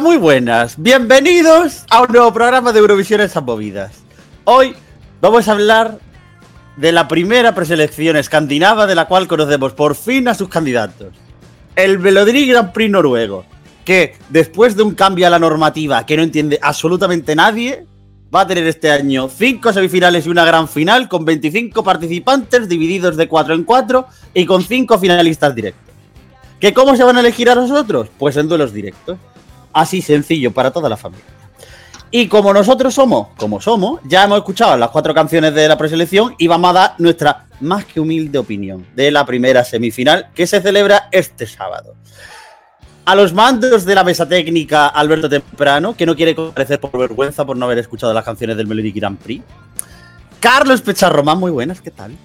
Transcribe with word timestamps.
Muy 0.00 0.18
buenas. 0.18 0.74
Bienvenidos 0.76 1.84
a 1.88 2.02
un 2.02 2.08
nuevo 2.12 2.30
programa 2.30 2.70
de 2.72 2.80
Eurovisión 2.80 3.22
en 3.22 3.30
movidas. 3.44 4.02
Hoy 4.44 4.74
vamos 5.22 5.48
a 5.48 5.52
hablar 5.52 5.98
de 6.76 6.92
la 6.92 7.08
primera 7.08 7.54
preselección 7.54 8.16
escandinava 8.16 8.86
de 8.86 8.94
la 8.94 9.06
cual 9.06 9.26
conocemos 9.26 9.72
por 9.72 9.94
fin 9.94 10.28
a 10.28 10.34
sus 10.34 10.50
candidatos. 10.50 11.14
El 11.76 11.98
Melody 11.98 12.46
Grand 12.46 12.72
Prix 12.72 12.90
noruego, 12.90 13.46
que 13.86 14.16
después 14.28 14.76
de 14.76 14.82
un 14.82 14.94
cambio 14.94 15.26
a 15.28 15.30
la 15.30 15.38
normativa 15.38 16.04
que 16.04 16.16
no 16.18 16.22
entiende 16.22 16.58
absolutamente 16.60 17.34
nadie, 17.34 17.86
va 18.34 18.42
a 18.42 18.46
tener 18.46 18.66
este 18.66 18.90
año 18.90 19.30
cinco 19.30 19.72
semifinales 19.72 20.26
y 20.26 20.28
una 20.28 20.44
gran 20.44 20.68
final 20.68 21.08
con 21.08 21.24
25 21.24 21.82
participantes 21.82 22.68
divididos 22.68 23.16
de 23.16 23.28
4 23.28 23.54
en 23.54 23.64
4 23.64 24.06
y 24.34 24.44
con 24.44 24.62
5 24.62 24.98
finalistas 24.98 25.54
directos. 25.54 25.94
¿Que 26.60 26.74
cómo 26.74 26.96
se 26.96 27.04
van 27.04 27.16
a 27.16 27.20
elegir 27.20 27.48
a 27.48 27.54
nosotros? 27.54 28.08
Pues 28.18 28.36
en 28.36 28.48
duelos 28.48 28.74
directos. 28.74 29.18
Así 29.76 30.00
sencillo 30.00 30.54
para 30.54 30.70
toda 30.70 30.88
la 30.88 30.96
familia. 30.96 31.26
Y 32.10 32.28
como 32.28 32.54
nosotros 32.54 32.94
somos, 32.94 33.28
como 33.36 33.60
somos, 33.60 34.00
ya 34.04 34.24
hemos 34.24 34.38
escuchado 34.38 34.74
las 34.78 34.88
cuatro 34.88 35.12
canciones 35.12 35.54
de 35.54 35.68
la 35.68 35.76
preselección 35.76 36.34
y 36.38 36.46
vamos 36.46 36.70
a 36.70 36.72
dar 36.72 36.94
nuestra 36.96 37.44
más 37.60 37.84
que 37.84 38.00
humilde 38.00 38.38
opinión 38.38 38.86
de 38.94 39.10
la 39.10 39.26
primera 39.26 39.64
semifinal 39.64 40.30
que 40.34 40.46
se 40.46 40.62
celebra 40.62 41.10
este 41.12 41.46
sábado. 41.46 41.94
A 43.04 43.14
los 43.14 43.34
mandos 43.34 43.84
de 43.84 43.94
la 43.94 44.02
mesa 44.02 44.26
técnica, 44.26 44.86
Alberto 44.86 45.28
Temprano, 45.28 45.94
que 45.94 46.06
no 46.06 46.16
quiere 46.16 46.34
comparecer 46.34 46.80
por 46.80 46.98
vergüenza 46.98 47.44
por 47.44 47.58
no 47.58 47.66
haber 47.66 47.76
escuchado 47.76 48.14
las 48.14 48.24
canciones 48.24 48.56
del 48.56 48.66
Melody 48.66 48.92
Grand 48.92 49.18
Prix. 49.18 49.44
Carlos 50.40 50.80
Pecharromán, 50.80 51.38
muy 51.38 51.50
buenas, 51.50 51.82
¿qué 51.82 51.90
tal? 51.90 52.16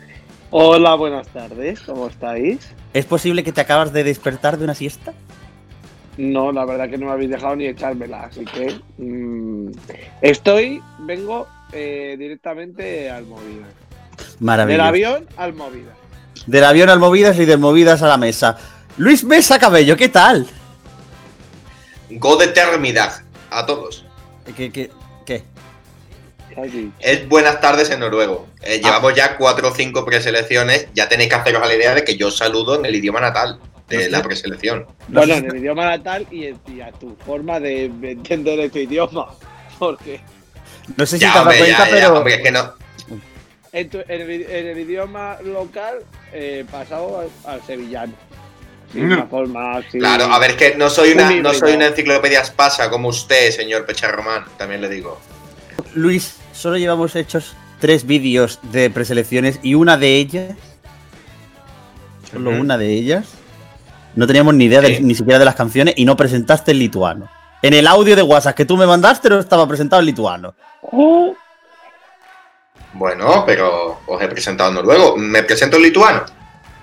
Hola, 0.52 0.96
buenas 0.96 1.28
tardes, 1.28 1.82
¿cómo 1.82 2.08
estáis? 2.08 2.60
¿Es 2.94 3.04
posible 3.04 3.44
que 3.44 3.52
te 3.52 3.60
acabas 3.60 3.92
de 3.92 4.06
despertar 4.06 4.58
de 4.58 4.64
una 4.64 4.74
siesta? 4.74 5.12
No, 6.18 6.52
la 6.52 6.66
verdad 6.66 6.90
que 6.90 6.98
no 6.98 7.08
me 7.08 7.14
habéis 7.14 7.30
dejado 7.30 7.56
ni 7.56 7.68
echármela, 7.68 8.24
así 8.24 8.44
que 8.46 8.80
mmm, 8.98 9.72
estoy, 10.22 10.82
vengo 11.00 11.48
eh, 11.72 12.16
directamente 12.20 13.10
al 13.10 13.26
Movidas. 13.26 13.70
Maravilloso. 14.40 14.78
Del 14.78 14.88
avión 14.88 15.28
al 15.38 15.54
Movidas. 15.54 15.96
Del 16.46 16.64
avión 16.64 16.90
al 16.90 17.00
Movidas 17.00 17.40
y 17.40 17.46
del 17.46 17.60
Movidas 17.60 18.02
a 18.02 18.08
la 18.08 18.18
mesa. 18.18 18.58
Luis 18.98 19.24
Mesa 19.24 19.58
Cabello, 19.58 19.96
¿qué 19.96 20.10
tal? 20.10 20.48
Go 22.10 22.36
de 22.36 22.48
Termidag 22.48 23.24
a 23.50 23.66
todos. 23.66 24.06
¿Qué? 24.56 24.72
qué, 24.72 24.92
qué? 25.26 25.44
Es 27.00 27.28
buenas 27.30 27.62
tardes 27.62 27.90
en 27.92 28.02
noruego. 28.02 28.48
Eh, 28.62 28.82
llevamos 28.84 29.16
ya 29.16 29.38
cuatro 29.38 29.70
o 29.70 29.74
cinco 29.74 30.04
preselecciones. 30.04 30.88
Ya 30.94 31.08
tenéis 31.08 31.30
que 31.30 31.36
haceros 31.36 31.64
a 31.64 31.66
la 31.66 31.76
idea 31.76 31.96
de 31.96 32.04
que 32.04 32.18
yo 32.18 32.30
saludo 32.30 32.76
en 32.76 32.86
el 32.86 32.96
idioma 32.96 33.22
natal 33.22 33.60
de 33.98 34.10
la 34.10 34.22
preselección. 34.24 34.86
Bueno, 35.08 35.34
en 35.36 35.46
el 35.46 35.58
idioma 35.58 35.86
natal 35.86 36.26
y, 36.32 36.48
y 36.72 36.82
a 36.82 36.92
tu 36.92 37.16
forma 37.26 37.60
de 37.60 37.86
entender 37.86 38.60
este 38.60 38.84
idioma. 38.84 39.28
Porque. 39.80 40.22
No 40.98 41.06
sé 41.06 41.18
si 41.18 41.22
Ya, 41.24 41.34
te 41.34 41.40
hombre, 41.40 41.58
cuenta, 41.60 41.78
ya, 41.78 41.86
ya, 41.86 41.92
pero. 41.92 42.18
hombre, 42.18 42.36
es 42.36 42.42
que 42.42 42.52
no. 42.52 42.74
En, 43.74 43.90
tu- 43.90 44.00
en 44.00 44.22
el, 44.22 44.30
en 44.30 44.68
el 44.68 44.80
idioma 44.80 45.38
local, 45.44 46.00
eh, 46.34 46.66
pasado 46.70 47.20
al, 47.22 47.30
al 47.54 47.62
sevillano. 47.66 48.14
Sí, 48.92 49.00
Mm. 49.00 49.06
una 49.14 49.26
forma 49.28 49.78
así. 49.78 50.00
Claro, 50.00 50.26
a 50.26 50.38
ver, 50.40 50.52
es 50.52 50.58
que 50.58 50.76
no 50.76 50.90
soy 50.90 51.12
una, 51.14 51.32
no 51.32 51.54
soy 51.54 51.74
una 51.76 51.88
enciclopedia 51.88 52.42
espasa 52.42 52.90
como 52.90 53.08
usted, 53.08 53.52
señor 53.52 53.86
Pecharromán, 53.86 54.44
también 54.58 54.82
le 54.82 54.90
digo. 54.90 55.18
Luis, 55.94 56.36
solo 56.54 56.78
llevamos 56.78 57.16
hechos 57.16 57.54
tres 57.80 58.06
vídeos 58.06 58.60
de 58.64 58.90
preselecciones 58.90 59.60
y 59.64 59.76
una 59.76 59.96
de 59.96 60.18
ellas. 60.18 60.56
Solo 62.30 62.52
Ujú. 62.52 62.60
una 62.62 62.78
de 62.78 62.92
ellas. 62.94 63.26
No 64.16 64.26
teníamos 64.28 64.54
ni 64.56 64.66
idea 64.66 64.82
de- 64.82 65.00
ni 65.02 65.16
siquiera 65.16 65.40
de 65.40 65.46
las 65.46 65.56
canciones 65.56 65.94
y 65.98 66.06
no 66.06 66.16
presentaste 66.18 66.72
el 66.72 66.80
lituano. 66.80 67.30
En 67.62 67.74
el 67.74 67.86
audio 67.88 68.16
de 68.16 68.24
WhatsApp 68.24 68.56
que 68.56 68.66
tú 68.66 68.76
me 68.78 68.86
mandaste 68.88 69.30
no 69.30 69.40
estaba 69.40 69.68
presentado 69.68 70.00
el 70.00 70.06
lituano. 70.08 70.54
Bueno, 72.94 73.44
pero 73.46 74.00
os 74.06 74.22
he 74.22 74.28
presentado 74.28 74.70
en 74.70 74.76
noruego. 74.76 75.16
¿Me 75.18 75.44
presento 75.44 75.78
en 75.78 75.84
lituano? 75.84 76.24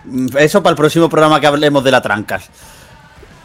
Mm, 0.04 0.28
Eso 0.38 0.62
para 0.62 0.70
el 0.70 0.76
próximo 0.76 1.08
programa 1.08 1.40
que 1.40 1.46
hablemos 1.48 1.82
de 1.84 1.90
la 1.90 2.00
trancas. 2.00 2.48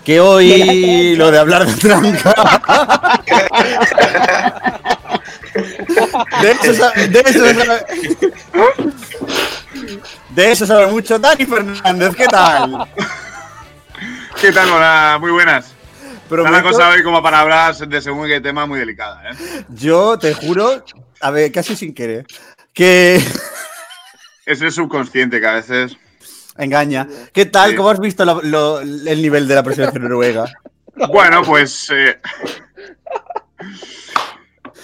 Que 0.06 0.20
hoy 0.20 1.16
lo 1.16 1.32
de 1.32 1.40
hablar 1.40 1.66
de 1.66 1.74
trancas. 1.74 2.36
de 6.42 6.52
eso 6.52 6.74
sabe, 6.74 7.08
de 7.08 7.20
eso 7.20 7.46
sabe- 7.46 7.86
de 10.30 10.52
eso 10.52 10.66
sabe 10.66 10.88
mucho 10.88 11.20
Dani 11.20 11.46
Fernández, 11.46 12.16
¿qué 12.16 12.26
tal? 12.28 12.88
¿Qué 14.44 14.52
tal? 14.52 14.70
Hola, 14.72 15.18
muy 15.22 15.32
buenas. 15.32 15.74
Prometo- 16.30 16.64
cosa 16.64 16.90
hoy 16.90 17.02
como 17.02 17.24
para 17.24 17.40
hablar 17.40 17.74
de 17.76 18.02
según 18.02 18.28
qué 18.28 18.42
tema 18.42 18.66
muy 18.66 18.78
delicada, 18.78 19.32
¿eh? 19.32 19.36
Yo 19.70 20.20
te 20.20 20.34
juro, 20.34 20.84
a 21.22 21.32
ver, 21.32 21.50
casi 21.52 21.76
sin 21.78 21.94
querer, 21.94 22.26
que 22.74 23.16
Es 24.46 24.62
el 24.62 24.72
subconsciente 24.74 25.40
que 25.40 25.48
a 25.48 25.54
veces. 25.54 25.96
engaña. 26.58 27.08
¿Qué 27.32 27.46
tal? 27.46 27.70
Sí. 27.72 27.76
¿Cómo 27.78 27.90
has 27.90 28.00
visto 28.02 28.26
lo- 28.26 28.82
el 28.82 29.22
nivel 29.22 29.48
de 29.48 29.56
la 29.56 29.64
presidencia 29.64 30.00
noruega? 30.02 30.46
Bueno, 31.08 31.42
pues. 31.44 31.90
eh, 31.92 32.20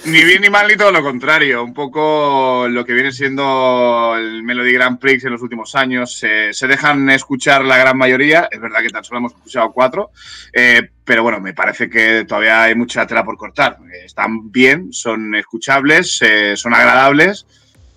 Ni 0.05 0.23
bien 0.23 0.41
ni 0.41 0.49
mal 0.49 0.67
ni 0.67 0.75
todo 0.77 0.91
lo 0.91 1.03
contrario. 1.03 1.63
Un 1.63 1.73
poco 1.73 2.67
lo 2.69 2.85
que 2.85 2.93
viene 2.93 3.11
siendo 3.11 4.15
el 4.17 4.41
Melody 4.43 4.71
Grand 4.73 4.97
Prix 4.97 5.25
en 5.25 5.31
los 5.33 5.41
últimos 5.41 5.75
años. 5.75 6.17
Se- 6.17 6.67
dejan 6.67 7.09
escuchar 7.09 7.63
la 7.65 7.77
gran 7.77 7.97
mayoría. 7.97 8.47
Es 8.49 8.59
verdad 8.61 8.79
que 8.81 8.89
tan 8.89 9.03
solo 9.03 9.19
hemos 9.19 9.33
escuchado 9.33 9.71
cuatro. 9.71 10.11
eh, 10.53 10.89
pero 11.03 11.23
bueno, 11.23 11.39
me 11.39 11.53
parece 11.53 11.89
que 11.89 12.23
todavía 12.25 12.63
hay 12.63 12.75
mucha 12.75 13.05
tela 13.05 13.23
por 13.25 13.35
cortar. 13.35 13.77
Eh, 13.91 14.05
Están 14.05 14.51
bien, 14.51 14.93
son 14.93 15.35
escuchables, 15.35 16.19
eh, 16.21 16.55
son 16.55 16.73
agradables. 16.73 17.45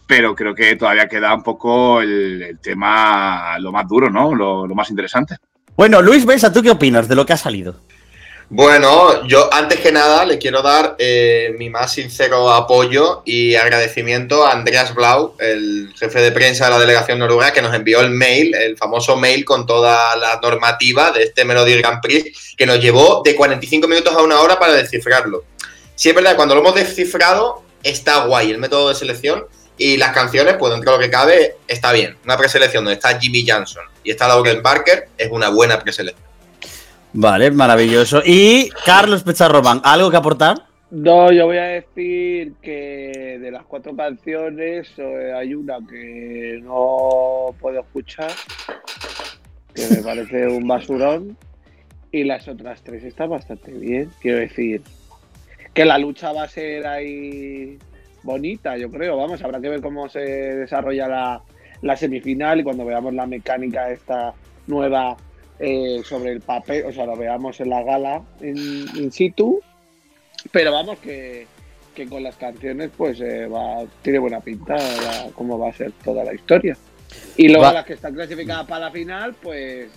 Pero 0.07 0.35
creo 0.35 0.55
que 0.55 0.77
todavía 0.77 1.09
queda 1.09 1.33
un 1.35 1.43
poco 1.43 2.03
el, 2.03 2.59
tema 2.63 3.59
lo 3.61 3.71
más 3.71 3.87
duro, 3.87 4.11
¿no? 4.11 4.35
Lo, 4.35 4.67
lo 4.67 4.75
más 4.75 4.91
interesante. 4.91 5.37
Bueno, 5.77 6.03
Luis 6.03 6.27
Besa, 6.27 6.53
¿tú 6.53 6.63
qué 6.63 6.71
opinas 6.71 7.09
de 7.09 7.15
lo 7.15 7.25
que 7.25 7.33
ha 7.33 7.37
salido? 7.39 7.81
Bueno, 8.55 9.27
yo 9.27 9.49
antes 9.51 9.81
que 9.81 9.91
nada 9.91 10.27
le 10.27 10.37
quiero 10.37 10.61
dar 10.61 10.95
eh, 10.99 11.55
mi 11.57 11.71
más 11.71 11.95
sincero 11.95 12.53
apoyo 12.53 13.23
y 13.25 13.55
agradecimiento 13.55 14.45
a 14.45 14.53
Andreas 14.53 14.95
Blau, 14.95 15.35
el 15.39 15.91
jefe 15.99 16.21
de 16.21 16.33
prensa 16.33 16.67
de 16.67 16.73
la 16.73 16.79
delegación 16.79 17.19
noruega, 17.19 17.55
que 17.55 17.63
nos 17.63 17.75
envió 17.75 18.03
el 18.03 18.11
mail, 18.11 18.55
el 18.55 18.77
famoso 18.77 19.17
mail 19.17 19.47
con 19.47 19.65
toda 19.65 20.15
la 20.17 20.39
normativa 20.43 21.13
de 21.13 21.23
este 21.23 21.47
Melody 21.47 21.79
Grand 21.79 22.03
Prix, 22.03 22.55
que 22.55 22.67
nos 22.67 22.79
llevó 22.79 23.23
de 23.25 23.35
45 23.35 23.89
minutos 23.89 24.15
a 24.15 24.21
una 24.21 24.39
hora 24.39 24.59
para 24.59 24.75
descifrarlo. 24.75 25.45
Sí, 25.95 26.11
es 26.11 26.15
verdad, 26.15 26.37
cuando 26.37 26.55
lo 26.55 26.61
hemos 26.61 26.75
descifrado, 26.75 27.63
está 27.83 28.27
guay 28.27 28.51
el 28.51 28.59
método 28.59 28.91
de 28.91 28.97
selección 28.97 29.47
y 29.79 29.97
las 29.97 30.13
canciones, 30.13 30.57
pues 30.59 30.75
dentro 30.75 30.93
de 30.93 30.99
lo 30.99 31.03
que 31.03 31.11
cabe, 31.11 31.57
está 31.67 31.91
bien. 31.93 32.19
Una 32.27 32.37
preselección 32.37 32.85
donde 32.85 32.97
está 32.97 33.19
Jimmy 33.19 33.47
Johnson 33.49 33.85
y 34.05 34.11
está 34.11 34.29
Lauren 34.29 34.63
Barker 34.63 35.09
es 35.17 35.31
una 35.31 35.49
buena 35.49 35.81
preselección. 35.81 36.32
Vale, 37.15 37.51
maravilloso. 37.51 38.23
Y 38.25 38.71
Carlos 38.87 39.23
Pecharromán, 39.23 39.81
¿algo 39.85 40.11
que 40.11 40.17
aportar? 40.17 40.57
No, 40.91 41.33
yo 41.33 41.47
voy 41.47 41.59
a 41.59 41.65
decir 41.65 42.55
que 42.61 43.39
de 43.41 43.51
las 43.51 43.65
cuatro 43.65 43.97
canciones 43.97 44.91
eh, 44.99 45.33
hay 45.35 45.55
una 45.55 45.79
que 45.89 46.61
no 46.63 47.55
puedo 47.61 47.81
escuchar, 47.81 48.31
que 49.75 49.87
me 49.89 50.03
parece 50.03 50.47
un 50.49 50.67
basurón, 50.69 51.37
y 52.11 52.25
las 52.25 52.47
otras 52.47 52.83
tres 52.83 53.05
están 53.05 53.31
bastante 53.31 53.73
bien. 53.73 54.11
Quiero 54.21 54.39
decir 54.39 54.83
que 55.73 55.85
la 55.85 55.97
lucha 55.97 56.33
va 56.33 56.45
a 56.45 56.49
ser 56.49 56.87
ahí 56.87 57.79
bonita, 58.23 58.77
yo 58.77 58.91
creo. 58.91 59.17
Vamos, 59.17 59.43
habrá 59.43 59.61
que 59.61 59.71
ver 59.71 59.81
cómo 59.81 60.09
se 60.09 60.21
desarrolla 60.21 61.09
la, 61.09 61.43
la 61.81 61.97
semifinal 61.97 62.61
y 62.61 62.65
cuando 62.65 62.85
veamos 62.85 63.15
la 63.15 63.27
mecánica 63.27 63.91
esta 63.91 64.35
nueva 64.67 65.17
eh, 65.65 66.03
sobre 66.05 66.33
el 66.33 66.41
papel, 66.41 66.85
o 66.87 66.93
sea, 66.93 67.07
lo 67.07 67.17
veamos 67.17 67.61
en 67.61 67.71
la 67.71 67.83
gala 67.85 68.21
in, 68.41 68.57
in 68.97 69.13
situ. 69.13 69.61
Pero 70.51 70.73
vamos, 70.73 70.99
que, 70.99 71.47
que 71.95 72.07
con 72.09 72.23
las 72.25 72.35
canciones, 72.37 72.91
pues 72.97 73.21
eh, 73.21 73.47
va, 73.47 73.85
tiene 74.03 74.19
buena 74.19 74.41
pinta 74.41 74.75
la- 74.77 75.31
cómo 75.37 75.57
va 75.59 75.69
a 75.69 75.73
ser 75.73 75.93
toda 76.05 76.25
la 76.25 76.35
historia. 76.35 76.77
Y 77.37 77.47
luego 77.49 77.63
Va- 77.63 77.73
las 77.75 77.85
que 77.87 77.93
están 77.93 78.15
clasificadas 78.15 78.67
para 78.67 78.87
la 78.87 78.91
final, 78.91 79.35
pues 79.41 79.89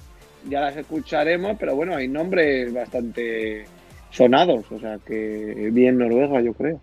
ya 0.47 0.61
las 0.61 0.77
escucharemos, 0.77 1.57
pero 1.59 1.75
bueno, 1.75 1.95
hay 1.95 2.07
nombres 2.07 2.71
bastante 2.71 3.65
sonados, 4.11 4.65
o 4.71 4.79
sea 4.79 4.99
que 5.05 5.69
bien 5.73 5.97
Noruega, 5.97 6.39
yo 6.41 6.53
creo. 6.53 6.79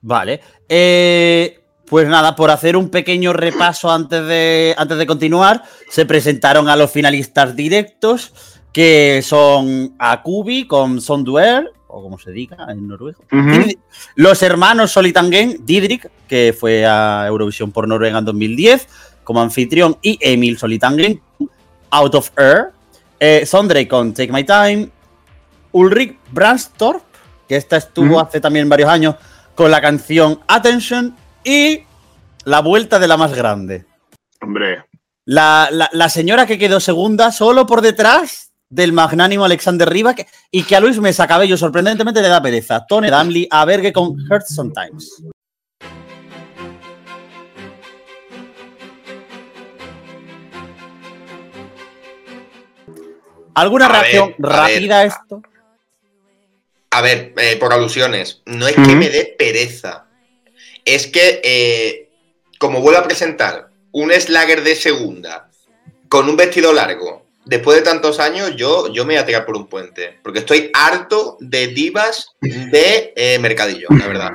Vale. 0.00 0.40
Eh, 0.66 1.59
pues 1.90 2.06
nada, 2.06 2.36
por 2.36 2.52
hacer 2.52 2.76
un 2.76 2.88
pequeño 2.88 3.32
repaso 3.32 3.90
antes 3.90 4.24
de, 4.24 4.76
antes 4.78 4.96
de 4.96 5.06
continuar, 5.06 5.64
se 5.90 6.06
presentaron 6.06 6.68
a 6.68 6.76
los 6.76 6.92
finalistas 6.92 7.56
directos, 7.56 8.32
que 8.72 9.20
son 9.24 9.96
Akubi 9.98 10.68
con 10.68 11.00
Sonduer, 11.00 11.72
o 11.88 12.00
como 12.00 12.16
se 12.16 12.30
diga 12.30 12.56
en 12.68 12.86
noruego. 12.86 13.24
Los 14.14 14.40
hermanos 14.44 14.92
Solitangen, 14.92 15.66
Didrik, 15.66 16.08
que 16.28 16.54
fue 16.56 16.86
a 16.86 17.24
Eurovisión 17.26 17.72
por 17.72 17.88
Noruega 17.88 18.20
en 18.20 18.24
2010, 18.24 18.86
como 19.24 19.40
anfitrión, 19.40 19.98
y 20.00 20.16
Emil 20.20 20.58
Solitangen, 20.58 21.20
Out 21.90 22.14
of 22.14 22.30
Air, 22.38 22.70
eh, 23.18 23.44
Sondre 23.44 23.88
con 23.88 24.14
Take 24.14 24.32
My 24.32 24.44
Time, 24.44 24.90
Ulrich 25.72 26.16
Brandstorp, 26.30 27.02
que 27.48 27.56
esta 27.56 27.78
estuvo 27.78 28.20
hace 28.20 28.40
también 28.40 28.68
varios 28.68 28.88
años 28.88 29.16
con 29.56 29.72
la 29.72 29.80
canción 29.80 30.38
Attention 30.46 31.16
y 31.44 31.84
la 32.44 32.60
vuelta 32.60 32.98
de 32.98 33.08
la 33.08 33.16
más 33.16 33.34
grande. 33.34 33.84
Hombre, 34.40 34.84
La, 35.24 35.68
la- 35.70 35.90
la 35.92 36.08
señora 36.08 36.46
que 36.46 36.58
quedó 36.58 36.80
segunda 36.80 37.30
solo 37.32 37.66
por 37.66 37.82
detrás 37.82 38.52
del 38.68 38.92
magnánimo 38.92 39.44
Alexander 39.44 39.88
Rybak 39.88 40.26
y 40.50 40.62
que 40.64 40.76
a 40.76 40.80
Luis 40.80 40.98
Mesa 41.00 41.26
Cabello 41.26 41.56
sorprendentemente 41.56 42.22
le 42.22 42.28
da 42.28 42.40
pereza. 42.42 42.84
Tony 42.86 43.10
Damley 43.10 43.46
a 43.50 43.64
Berge 43.64 43.92
con 43.92 44.10
Hurt 44.30 44.46
Sometimes. 44.46 45.22
¿Alguna 53.54 53.86
A 53.86 53.88
ver, 53.92 54.00
reacción 54.00 54.34
a 54.42 54.46
rápida 54.46 54.96
a 54.96 55.02
ver. 55.02 55.08
esto? 55.12 55.42
A 56.92 57.02
ver, 57.02 57.34
eh, 57.36 57.56
por 57.58 57.72
alusiones, 57.72 58.42
no 58.46 58.66
es 58.66 58.74
que 58.74 58.96
me 58.96 59.08
dé 59.08 59.34
pereza. 59.38 60.06
Es 60.84 61.06
que, 61.06 61.40
eh, 61.44 62.08
como 62.58 62.80
vuelvo 62.80 63.00
a 63.00 63.04
presentar 63.04 63.68
un 63.92 64.12
Slagger 64.12 64.62
de 64.62 64.74
segunda 64.74 65.50
con 66.08 66.28
un 66.28 66.36
vestido 66.36 66.72
largo, 66.72 67.26
después 67.44 67.76
de 67.76 67.82
tantos 67.82 68.20
años, 68.20 68.54
yo, 68.56 68.92
yo 68.92 69.04
me 69.04 69.14
voy 69.14 69.22
a 69.22 69.26
tirar 69.26 69.44
por 69.44 69.56
un 69.56 69.66
puente. 69.66 70.18
Porque 70.22 70.40
estoy 70.40 70.70
harto 70.72 71.36
de 71.40 71.68
divas 71.68 72.34
de 72.40 73.12
eh, 73.16 73.38
Mercadillo, 73.38 73.88
la 73.90 74.06
verdad. 74.06 74.30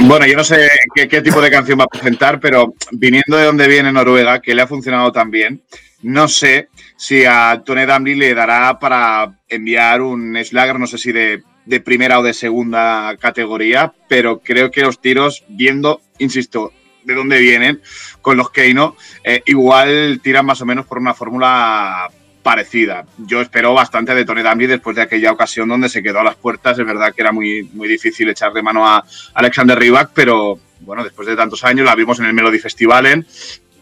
Bueno, 0.00 0.26
yo 0.26 0.36
no 0.36 0.44
sé 0.44 0.68
qué, 0.94 1.22
tipo 1.22 1.40
de 1.40 1.50
canción 1.50 1.78
va 1.78 1.84
a 1.84 1.86
presentar, 1.86 2.40
pero 2.40 2.74
viniendo 2.90 3.36
de 3.36 3.44
donde 3.44 3.68
viene 3.68 3.92
Noruega, 3.92 4.40
que 4.40 4.54
le 4.54 4.62
ha 4.62 4.66
funcionado 4.66 5.12
tan 5.12 5.30
bien, 5.30 5.62
no 6.02 6.28
sé 6.28 6.68
si 6.96 7.24
a 7.24 7.62
Tony 7.64 7.86
Damley 7.86 8.14
le 8.14 8.34
dará 8.34 8.78
para 8.78 9.38
enviar 9.48 10.02
un 10.02 10.36
Slagger, 10.42 10.78
no 10.78 10.86
sé 10.86 10.98
si 10.98 11.12
de, 11.12 11.42
de 11.64 11.80
primera 11.80 12.18
o 12.18 12.22
de 12.22 12.34
segunda 12.34 13.16
categoría, 13.18 13.92
pero 14.08 14.40
creo 14.40 14.70
que 14.70 14.82
los 14.82 15.00
tiros, 15.00 15.44
viendo, 15.48 16.00
insisto, 16.18 16.72
de 17.04 17.14
dónde 17.14 17.38
vienen, 17.38 17.80
con 18.20 18.36
los 18.36 18.50
Keino, 18.50 18.96
eh, 19.24 19.42
igual 19.46 20.20
tiran 20.22 20.46
más 20.46 20.60
o 20.60 20.66
menos 20.66 20.86
por 20.86 20.98
una 20.98 21.14
fórmula 21.14 22.08
parecida. 22.42 23.04
Yo 23.18 23.40
espero 23.40 23.72
bastante 23.74 24.14
de 24.14 24.24
Tony 24.24 24.42
Damley 24.42 24.66
después 24.66 24.96
de 24.96 25.02
aquella 25.02 25.32
ocasión 25.32 25.68
donde 25.68 25.88
se 25.88 26.02
quedó 26.02 26.20
a 26.20 26.24
las 26.24 26.34
puertas. 26.34 26.78
Es 26.78 26.84
verdad 26.84 27.12
que 27.14 27.22
era 27.22 27.32
muy, 27.32 27.62
muy 27.72 27.88
difícil 27.88 28.28
echarle 28.28 28.62
mano 28.62 28.86
a 28.86 29.04
Alexander 29.34 29.78
Rybak, 29.78 30.10
pero 30.14 30.58
bueno, 30.80 31.04
después 31.04 31.28
de 31.28 31.36
tantos 31.36 31.62
años 31.64 31.86
la 31.86 31.94
vimos 31.94 32.18
en 32.18 32.26
el 32.26 32.34
Melody 32.34 32.58
Festivalen. 32.58 33.26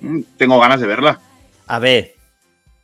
Mm, 0.01 0.21
Tengo 0.37 0.61
ganas 0.61 0.81
de 0.81 0.87
verla. 0.87 1.21
A 1.67 1.79
ver, 1.79 2.15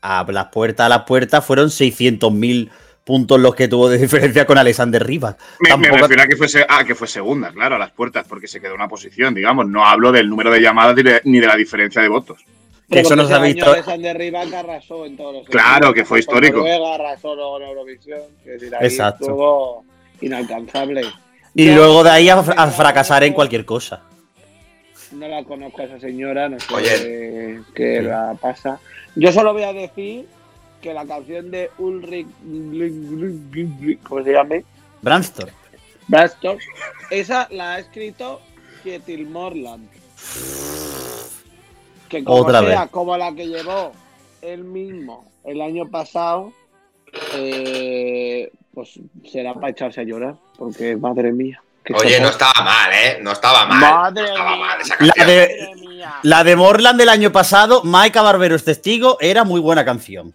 a 0.01 0.25
las 0.29 0.47
puertas 0.47 0.87
a 0.87 0.89
las 0.89 1.03
puertas 1.03 1.45
fueron 1.45 1.69
600.000 1.69 2.71
puntos 3.07 3.39
los 3.39 3.55
que 3.55 3.69
tuvo 3.69 3.89
de 3.89 3.99
diferencia 3.99 4.45
con 4.45 4.59
Alexander 4.59 5.07
Rybak. 5.07 5.39
Me, 5.61 5.69
me 5.77 5.87
Tampoco- 5.87 5.97
refiero 6.03 6.23
a 6.25 6.27
que, 6.27 6.37
fuese, 6.37 6.67
a 6.69 6.85
que 6.85 6.97
fue 6.97 7.07
segunda, 7.07 7.53
claro, 7.53 7.77
a 7.77 7.79
las 7.79 7.93
puertas, 7.93 8.27
porque 8.29 8.49
se 8.49 8.61
quedó 8.61 8.75
una 8.75 8.89
posición, 8.89 9.33
digamos. 9.33 9.69
No 9.69 9.87
hablo 9.87 10.11
del 10.11 10.29
número 10.29 10.51
de 10.51 10.61
llamadas 10.61 10.97
ni 11.25 11.39
de, 11.41 11.47
la 11.47 11.55
diferencia 11.55 12.03
de 12.03 12.09
votos. 12.09 12.45
Que 12.91 13.01
eso 13.01 13.15
no 13.15 13.25
se 13.27 13.33
ha 13.35 13.37
ese 13.39 13.47
visto. 13.47 13.65
año 13.65 13.73
Alexander 13.75 14.19
Rybak 14.19 14.53
arrasó 14.55 15.07
en 15.07 15.17
todos 15.17 15.35
los 15.35 15.47
Claro, 15.49 15.95
que 15.95 16.05
fue 16.05 16.19
histórico. 16.19 16.59
Noruega, 16.59 16.95
arrasó 16.97 17.35
luego 17.37 17.61
en 17.61 17.69
Eurovisión. 17.69 18.21
Es 18.45 18.61
decir, 18.61 18.75
ahí 18.75 18.87
Exacto. 18.87 19.25
estuvo 19.25 19.85
inalcanzable. 20.21 21.03
Y 21.55 21.71
luego 21.73 22.03
de 22.05 22.11
ahí 22.11 22.29
a, 22.29 22.39
a 22.41 22.67
fracasar 22.69 23.23
en 23.25 23.33
cualquier 23.33 23.65
cosa. 23.65 24.03
No 25.13 25.29
la 25.29 25.43
conozco 25.45 25.81
a 25.81 25.85
esa 25.85 26.01
señora, 26.01 26.49
no 26.49 26.59
sé 26.61 26.75
Oye. 26.75 27.61
qué 27.75 27.99
Sí. 28.01 28.07
la 28.07 28.35
pasa. 28.41 28.79
Yo 29.15 29.31
solo 29.33 29.53
voy 29.53 29.63
a 29.63 29.73
decir 29.73 30.27
que 30.81 30.93
la 30.95 31.05
canción 31.07 31.51
de 31.51 31.71
Ulrich, 31.79 32.27
¿cómo 34.03 34.23
se 34.23 34.33
llama? 34.33 34.57
Branstorm. 35.03 35.51
Brastor, 36.09 36.59
esa 37.11 37.49
la 37.51 37.75
ha 37.75 37.79
escrito 37.81 38.41
Kjetil 38.83 39.29
Morland. 39.29 39.89
Que 42.09 42.23
como 42.23 42.39
Otra 42.39 42.61
sea, 42.61 42.83
vez. 42.83 42.91
como 42.91 43.17
la 43.17 43.35
que 43.35 43.49
llevó 43.49 43.93
él 44.43 44.63
mismo 44.63 45.29
el 45.45 45.61
año 45.61 45.89
pasado, 45.89 46.53
eh, 47.35 48.51
pues 48.73 49.01
será 49.31 49.55
para 49.55 49.71
echarse 49.71 50.01
a 50.01 50.05
llorar, 50.05 50.37
porque 50.57 50.97
madre 50.97 51.33
mía. 51.33 51.61
Oye, 51.95 52.21
no 52.21 52.29
estaba 52.29 52.53
mal, 52.65 52.93
¿eh? 52.93 53.19
No 53.23 53.33
estaba 53.33 53.67
mal. 53.67 53.81
Madre 53.81 54.23
no 54.23 54.29
estaba 54.29 54.57
mía. 54.57 54.67
mal 54.67 54.81
esa 54.81 54.97
La 55.01 55.25
de, 55.25 55.71
la 56.23 56.45
de 56.45 56.57
Morland 56.57 56.99
del 56.99 57.09
año 57.09 57.33
pasado, 57.33 57.83
Maika 57.85 58.23
Barbero 58.23 58.55
es 58.55 58.65
testigo, 58.65 59.19
era 59.21 59.45
muy 59.45 59.61
buena 59.61 59.85
canción. 59.85 60.35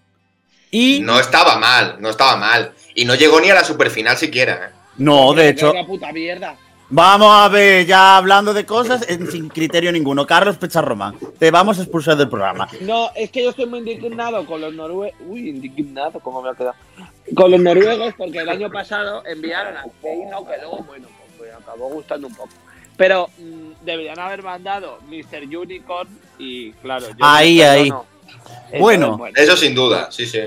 Y 0.71 1.01
no, 1.01 1.13
No 1.13 1.19
estaba 1.19 1.57
mal, 1.57 1.97
no 1.99 2.09
estaba 2.09 2.37
mal. 2.37 2.71
Y 2.95 3.05
no 3.05 3.15
llegó 3.15 3.39
ni 3.41 3.49
a 3.49 3.55
la 3.55 3.63
superfinal 3.63 4.17
siquiera, 4.17 4.71
¿eh? 4.71 4.81
de 5.35 5.49
hecho, 5.49 5.71
Una 5.71 5.85
puta 5.85 6.11
mierda. 6.11 6.55
vamos 6.89 7.29
a 7.33 7.47
ver, 7.49 7.85
ya 7.85 8.17
hablando 8.17 8.53
de 8.53 8.65
cosas 8.65 9.05
sin 9.29 9.49
criterio 9.49 9.91
ninguno. 9.91 10.25
Carlos 10.25 10.57
Pecharromán, 10.57 11.15
te 11.39 11.51
vamos 11.51 11.79
a 11.79 11.81
expulsar 11.83 12.15
del 12.17 12.29
programa. 12.29 12.67
No, 12.81 13.09
es 13.15 13.31
que 13.31 13.43
yo 13.43 13.49
estoy 13.49 13.65
muy 13.65 13.79
indignado 13.79 14.45
con 14.45 14.61
los 14.61 14.73
noruegos. 14.73 15.17
Uy, 15.27 15.49
indignado, 15.49 16.19
¿cómo 16.19 16.41
me 16.41 16.49
ha 16.49 16.53
quedado? 16.53 16.75
Con 17.35 17.51
los 17.51 17.59
noruegos, 17.61 18.13
porque 18.17 18.39
el 18.39 18.49
año 18.49 18.69
pasado 18.69 19.23
enviaron 19.25 19.77
a 19.77 19.83
Keino, 20.01 20.45
que 20.45 20.57
luego, 20.57 20.83
bueno, 20.87 21.07
pues, 21.17 21.31
pues, 21.37 21.53
acabó 21.53 21.89
gustando 21.89 22.27
un 22.27 22.35
poco. 22.35 22.49
Pero 22.97 23.29
mm, 23.39 23.85
deberían 23.85 24.19
haber 24.19 24.43
mandado 24.43 24.99
Mr. 25.07 25.43
Unicorn 25.57 26.09
y, 26.37 26.71
claro, 26.73 27.07
yo 27.09 27.15
Ahí, 27.21 27.57
no 27.59 27.69
ahí. 27.69 27.81
Entonces, 27.87 28.79
Bueno. 28.79 29.19
Eso 29.35 29.57
sin 29.57 29.73
duda, 29.73 30.11
sí, 30.11 30.25
sí. 30.25 30.41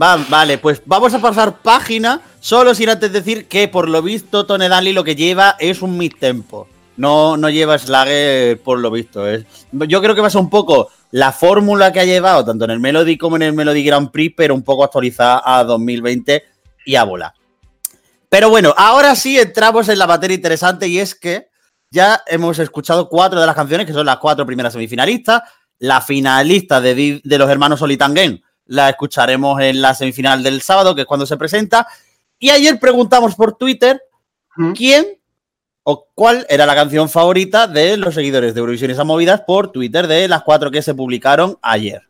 Va, 0.00 0.16
vale, 0.28 0.58
pues 0.58 0.80
vamos 0.86 1.12
a 1.14 1.18
pasar 1.18 1.60
página, 1.60 2.20
solo 2.38 2.74
sin 2.74 2.88
antes 2.88 3.12
decir 3.12 3.48
que 3.48 3.66
por 3.66 3.88
lo 3.88 4.00
visto 4.00 4.46
Tony 4.46 4.68
Danley 4.68 4.92
lo 4.92 5.02
que 5.02 5.16
lleva 5.16 5.56
es 5.58 5.82
un 5.82 5.98
mid-tempo. 5.98 6.68
No, 6.96 7.36
no 7.36 7.48
lleva 7.48 7.78
Slagger 7.78 8.60
por 8.60 8.78
lo 8.78 8.90
visto. 8.90 9.26
Es, 9.26 9.44
yo 9.72 10.00
creo 10.00 10.14
que 10.14 10.20
va 10.20 10.28
a 10.28 10.30
ser 10.30 10.40
un 10.40 10.50
poco 10.50 10.90
la 11.10 11.32
fórmula 11.32 11.92
que 11.92 12.00
ha 12.00 12.04
llevado 12.04 12.44
tanto 12.44 12.64
en 12.64 12.72
el 12.72 12.80
Melody 12.80 13.16
como 13.16 13.36
en 13.36 13.42
el 13.42 13.52
Melody 13.54 13.82
Grand 13.82 14.10
Prix, 14.10 14.34
pero 14.36 14.54
un 14.54 14.62
poco 14.62 14.84
actualizada 14.84 15.42
a 15.44 15.64
2020 15.64 16.44
y 16.86 16.94
a 16.94 17.04
bola. 17.04 17.34
Pero 18.28 18.50
bueno, 18.50 18.74
ahora 18.76 19.16
sí 19.16 19.38
entramos 19.38 19.88
en 19.88 19.98
la 19.98 20.06
materia 20.06 20.34
interesante 20.34 20.86
y 20.86 20.98
es 20.98 21.14
que 21.14 21.48
ya 21.90 22.22
hemos 22.26 22.58
escuchado 22.58 23.08
cuatro 23.08 23.40
de 23.40 23.46
las 23.46 23.56
canciones, 23.56 23.86
que 23.86 23.92
son 23.92 24.06
las 24.06 24.18
cuatro 24.18 24.44
primeras 24.44 24.74
semifinalistas. 24.74 25.42
La 25.80 26.00
finalista 26.00 26.80
de, 26.80 27.20
de 27.22 27.38
los 27.38 27.50
hermanos 27.50 27.78
Solitangen 27.78 28.42
la 28.68 28.88
escucharemos 28.90 29.60
en 29.60 29.82
la 29.82 29.94
semifinal 29.94 30.42
del 30.42 30.62
sábado, 30.62 30.94
que 30.94 31.00
es 31.00 31.06
cuando 31.06 31.26
se 31.26 31.36
presenta. 31.36 31.88
Y 32.38 32.50
ayer 32.50 32.78
preguntamos 32.78 33.34
por 33.34 33.56
Twitter 33.56 34.00
¿Mm? 34.56 34.72
quién 34.72 35.06
o 35.82 36.06
cuál 36.14 36.46
era 36.48 36.66
la 36.66 36.74
canción 36.74 37.08
favorita 37.08 37.66
de 37.66 37.96
los 37.96 38.14
seguidores 38.14 38.54
de 38.54 38.60
Eurovisión 38.60 38.90
y 38.90 38.92
esas 38.92 39.06
movidas 39.06 39.42
por 39.46 39.72
Twitter 39.72 40.06
de 40.06 40.28
las 40.28 40.42
cuatro 40.42 40.70
que 40.70 40.82
se 40.82 40.94
publicaron 40.94 41.58
ayer. 41.62 42.02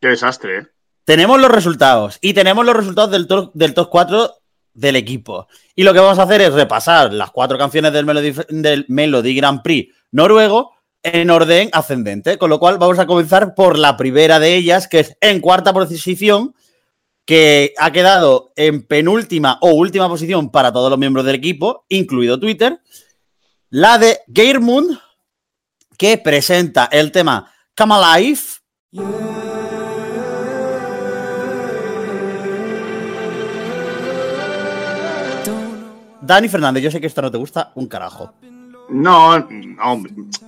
Qué 0.00 0.08
desastre, 0.08 0.58
¿eh? 0.58 0.66
Tenemos 1.04 1.40
los 1.40 1.50
resultados 1.50 2.18
y 2.20 2.34
tenemos 2.34 2.66
los 2.66 2.76
resultados 2.76 3.10
del 3.10 3.26
top, 3.26 3.50
del 3.54 3.74
top 3.74 3.88
4 3.90 4.34
del 4.74 4.96
equipo. 4.96 5.48
Y 5.74 5.82
lo 5.82 5.92
que 5.92 6.00
vamos 6.00 6.18
a 6.18 6.24
hacer 6.24 6.40
es 6.40 6.52
repasar 6.52 7.12
las 7.12 7.30
cuatro 7.30 7.58
canciones 7.58 7.92
del 7.92 8.04
Melody, 8.04 8.34
del 8.48 8.84
Melody 8.88 9.34
Grand 9.34 9.62
Prix 9.62 9.94
noruego 10.10 10.72
en 11.14 11.30
orden 11.30 11.70
ascendente. 11.72 12.38
Con 12.38 12.50
lo 12.50 12.58
cual 12.58 12.78
vamos 12.78 12.98
a 12.98 13.06
comenzar 13.06 13.54
por 13.54 13.78
la 13.78 13.96
primera 13.96 14.38
de 14.38 14.54
ellas, 14.54 14.88
que 14.88 15.00
es 15.00 15.16
en 15.20 15.40
cuarta 15.40 15.72
posición, 15.72 16.54
que 17.24 17.74
ha 17.76 17.92
quedado 17.92 18.52
en 18.56 18.86
penúltima 18.86 19.58
o 19.60 19.72
última 19.72 20.08
posición 20.08 20.50
para 20.50 20.72
todos 20.72 20.88
los 20.88 20.98
miembros 20.98 21.26
del 21.26 21.34
equipo, 21.34 21.84
incluido 21.88 22.40
Twitter. 22.40 22.80
La 23.70 23.98
de 23.98 24.20
Geirmund, 24.34 24.98
que 25.98 26.16
presenta 26.16 26.88
el 26.90 27.12
tema 27.12 27.52
Come 27.76 27.94
Alive. 27.94 28.40
Dani 36.22 36.48
Fernández, 36.48 36.82
yo 36.82 36.90
sé 36.90 37.00
que 37.00 37.06
esto 37.06 37.22
no 37.22 37.30
te 37.30 37.38
gusta 37.38 37.72
un 37.74 37.86
carajo. 37.86 38.34
No, 38.90 39.38
no, 39.38 40.02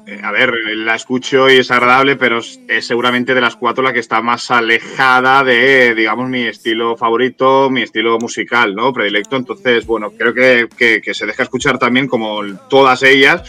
eh, 0.07 0.19
a 0.23 0.31
ver, 0.33 0.55
la 0.77 0.95
escucho 0.95 1.51
y 1.51 1.59
es 1.59 1.71
agradable, 1.71 2.17
pero 2.17 2.39
es, 2.39 2.59
seguramente 2.87 3.35
de 3.35 3.41
las 3.43 3.55
cuatro 3.55 3.85
la 3.85 3.93
que 3.93 3.99
está 3.99 4.23
más 4.23 4.51
alejada 4.51 5.45
de, 5.45 5.95
digamos, 5.95 6.29
mi 6.31 6.45
estilo 6.47 6.97
favorito, 6.97 7.69
mi 7.69 7.83
estilo 7.83 8.19
musical, 8.19 8.75
¿no? 8.75 8.95
Predilecto. 8.95 9.37
Entonces, 9.37 9.85
bueno, 9.85 10.11
creo 10.17 10.33
que, 10.33 10.69
que- 10.75 11.03
que 11.03 11.13
se 11.13 11.27
deja 11.27 11.43
escuchar 11.43 11.79
también 11.79 12.09
como 12.09 12.41
todas 12.71 13.03
ellas, 13.03 13.43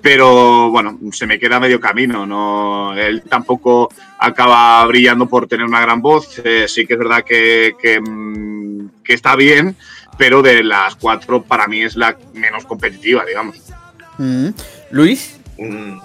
pero 0.00 0.70
bueno, 0.70 0.98
se 1.12 1.26
me 1.26 1.38
queda 1.38 1.60
medio 1.60 1.78
camino, 1.78 2.24
¿no? 2.24 2.94
Él 2.96 3.22
tampoco 3.28 3.90
acaba 4.18 4.82
brillando 4.86 5.26
por 5.28 5.46
tener 5.46 5.66
una 5.66 5.82
gran 5.82 6.00
voz. 6.00 6.40
eh, 6.42 6.64
sí 6.68 6.86
que 6.86 6.94
es 6.94 6.98
verdad 6.98 7.22
que, 7.22 7.74
que, 7.78 8.00
mm, 8.00 9.02
que 9.04 9.12
está 9.12 9.36
bien, 9.36 9.76
pero 10.16 10.40
de 10.40 10.64
las 10.64 10.96
cuatro 10.96 11.42
para 11.42 11.66
mí 11.66 11.82
es 11.82 11.96
la 11.96 12.16
menos 12.32 12.64
competitiva, 12.64 13.24
digamos. 13.26 13.56
Mm. 14.18 14.48
Luis, 14.90 15.36
Mm. 15.56 15.98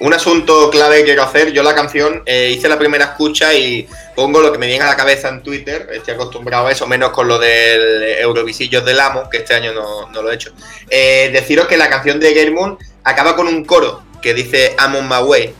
un 0.00 0.14
asunto 0.14 0.70
clave 0.70 0.98
que 0.98 1.04
quiero 1.04 1.22
hacer. 1.24 1.52
Yo 1.52 1.62
la 1.62 1.74
canción 1.74 2.22
eh, 2.26 2.52
hice 2.56 2.68
la 2.68 2.78
primera 2.78 3.04
escucha 3.06 3.52
y 3.54 3.86
pongo 4.14 4.40
lo 4.40 4.50
que 4.52 4.58
me 4.58 4.66
viene 4.66 4.84
a 4.84 4.88
la 4.88 4.96
cabeza 4.96 5.28
en 5.28 5.42
Twitter. 5.42 5.88
Estoy 5.92 6.14
acostumbrado 6.14 6.66
a 6.66 6.72
eso, 6.72 6.86
menos 6.86 7.10
con 7.10 7.28
lo 7.28 7.38
del 7.38 8.02
Eurovisillos 8.18 8.84
del 8.84 9.00
Amo, 9.00 9.28
que 9.30 9.38
este 9.38 9.54
año 9.54 9.72
no, 9.72 10.08
lo 10.22 10.30
he 10.30 10.34
hecho. 10.34 10.52
Eh, 10.88 11.30
deciros 11.32 11.66
que 11.66 11.76
la 11.76 11.88
canción 11.88 12.18
de 12.20 12.32
Germund 12.32 12.78
acaba 13.04 13.34
con 13.36 13.46
un 13.48 13.64
coro 13.64 14.02
que 14.22 14.34
dice 14.34 14.74
I'm 14.78 14.94
on 14.96 15.08
my 15.08 15.22
way. 15.26 15.52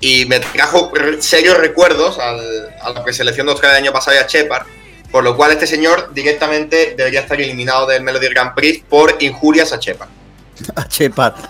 Y 0.00 0.24
me 0.26 0.40
trajo 0.40 0.90
serios 1.20 1.58
recuerdos 1.58 2.18
al- 2.18 2.74
a 2.80 2.90
la 2.90 3.04
preselección 3.04 3.46
de 3.46 3.52
Australia 3.52 3.76
del 3.76 3.84
año 3.84 3.92
pasado 3.92 4.16
y 4.16 4.20
a 4.20 4.26
Shepard. 4.26 4.66
Por 5.10 5.24
lo 5.24 5.36
cual 5.36 5.52
este 5.52 5.66
señor 5.66 6.10
directamente 6.14 6.94
debería 6.96 7.20
estar 7.20 7.38
eliminado 7.40 7.86
del 7.86 8.02
Melody 8.02 8.28
Grand 8.28 8.54
Prix 8.54 8.82
por 8.88 9.16
injurias 9.20 9.72
a 9.72 9.76
Shepard. 9.78 10.08
A 10.76 10.86
Shepard. 10.88 11.34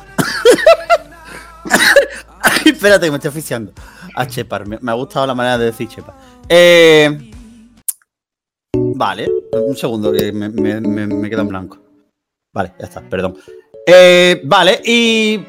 Ay, 2.43 2.73
espérate, 2.73 3.07
que 3.07 3.11
me 3.11 3.17
estoy 3.17 3.29
oficiando. 3.29 3.73
A 4.15 4.25
Shepard. 4.25 4.67
Me, 4.67 4.79
me 4.81 4.91
ha 4.91 4.95
gustado 4.95 5.27
la 5.27 5.35
manera 5.35 5.59
de 5.59 5.67
decir 5.67 5.89
Shepard. 5.89 6.17
Eh, 6.49 7.31
vale, 8.75 9.29
un 9.53 9.77
segundo, 9.77 10.13
que 10.13 10.33
me, 10.33 10.49
me, 10.49 10.81
me, 10.81 11.31
queda 11.31 11.43
en 11.43 11.49
blanco. 11.49 11.79
Vale, 12.53 12.73
ya 12.79 12.87
está, 12.87 13.01
perdón. 13.03 13.37
Eh, 13.87 14.41
vale, 14.45 14.81
y. 14.85 15.45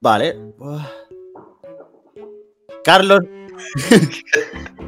Vale. 0.00 0.36
Carlos. 2.84 3.20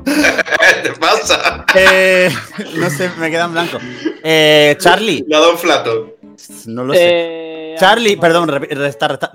¿Qué 0.04 0.82
te 0.82 0.92
pasa? 1.00 1.64
eh, 1.74 2.30
no 2.76 2.90
sé, 2.90 3.10
me 3.18 3.30
queda 3.30 3.46
en 3.46 3.52
blanco. 3.52 3.78
Eh, 4.22 4.76
Charlie. 4.78 5.24
Le 5.26 5.36
ha 5.36 5.40
dado 5.40 5.52
un 5.52 5.58
flato. 5.58 6.17
No 6.66 6.84
lo 6.84 6.94
sé. 6.94 7.00
Eh, 7.02 7.76
Charlie, 7.78 8.16
perdón, 8.16 8.48
re- 8.48 8.68
resta, 8.74 9.08
resta. 9.08 9.32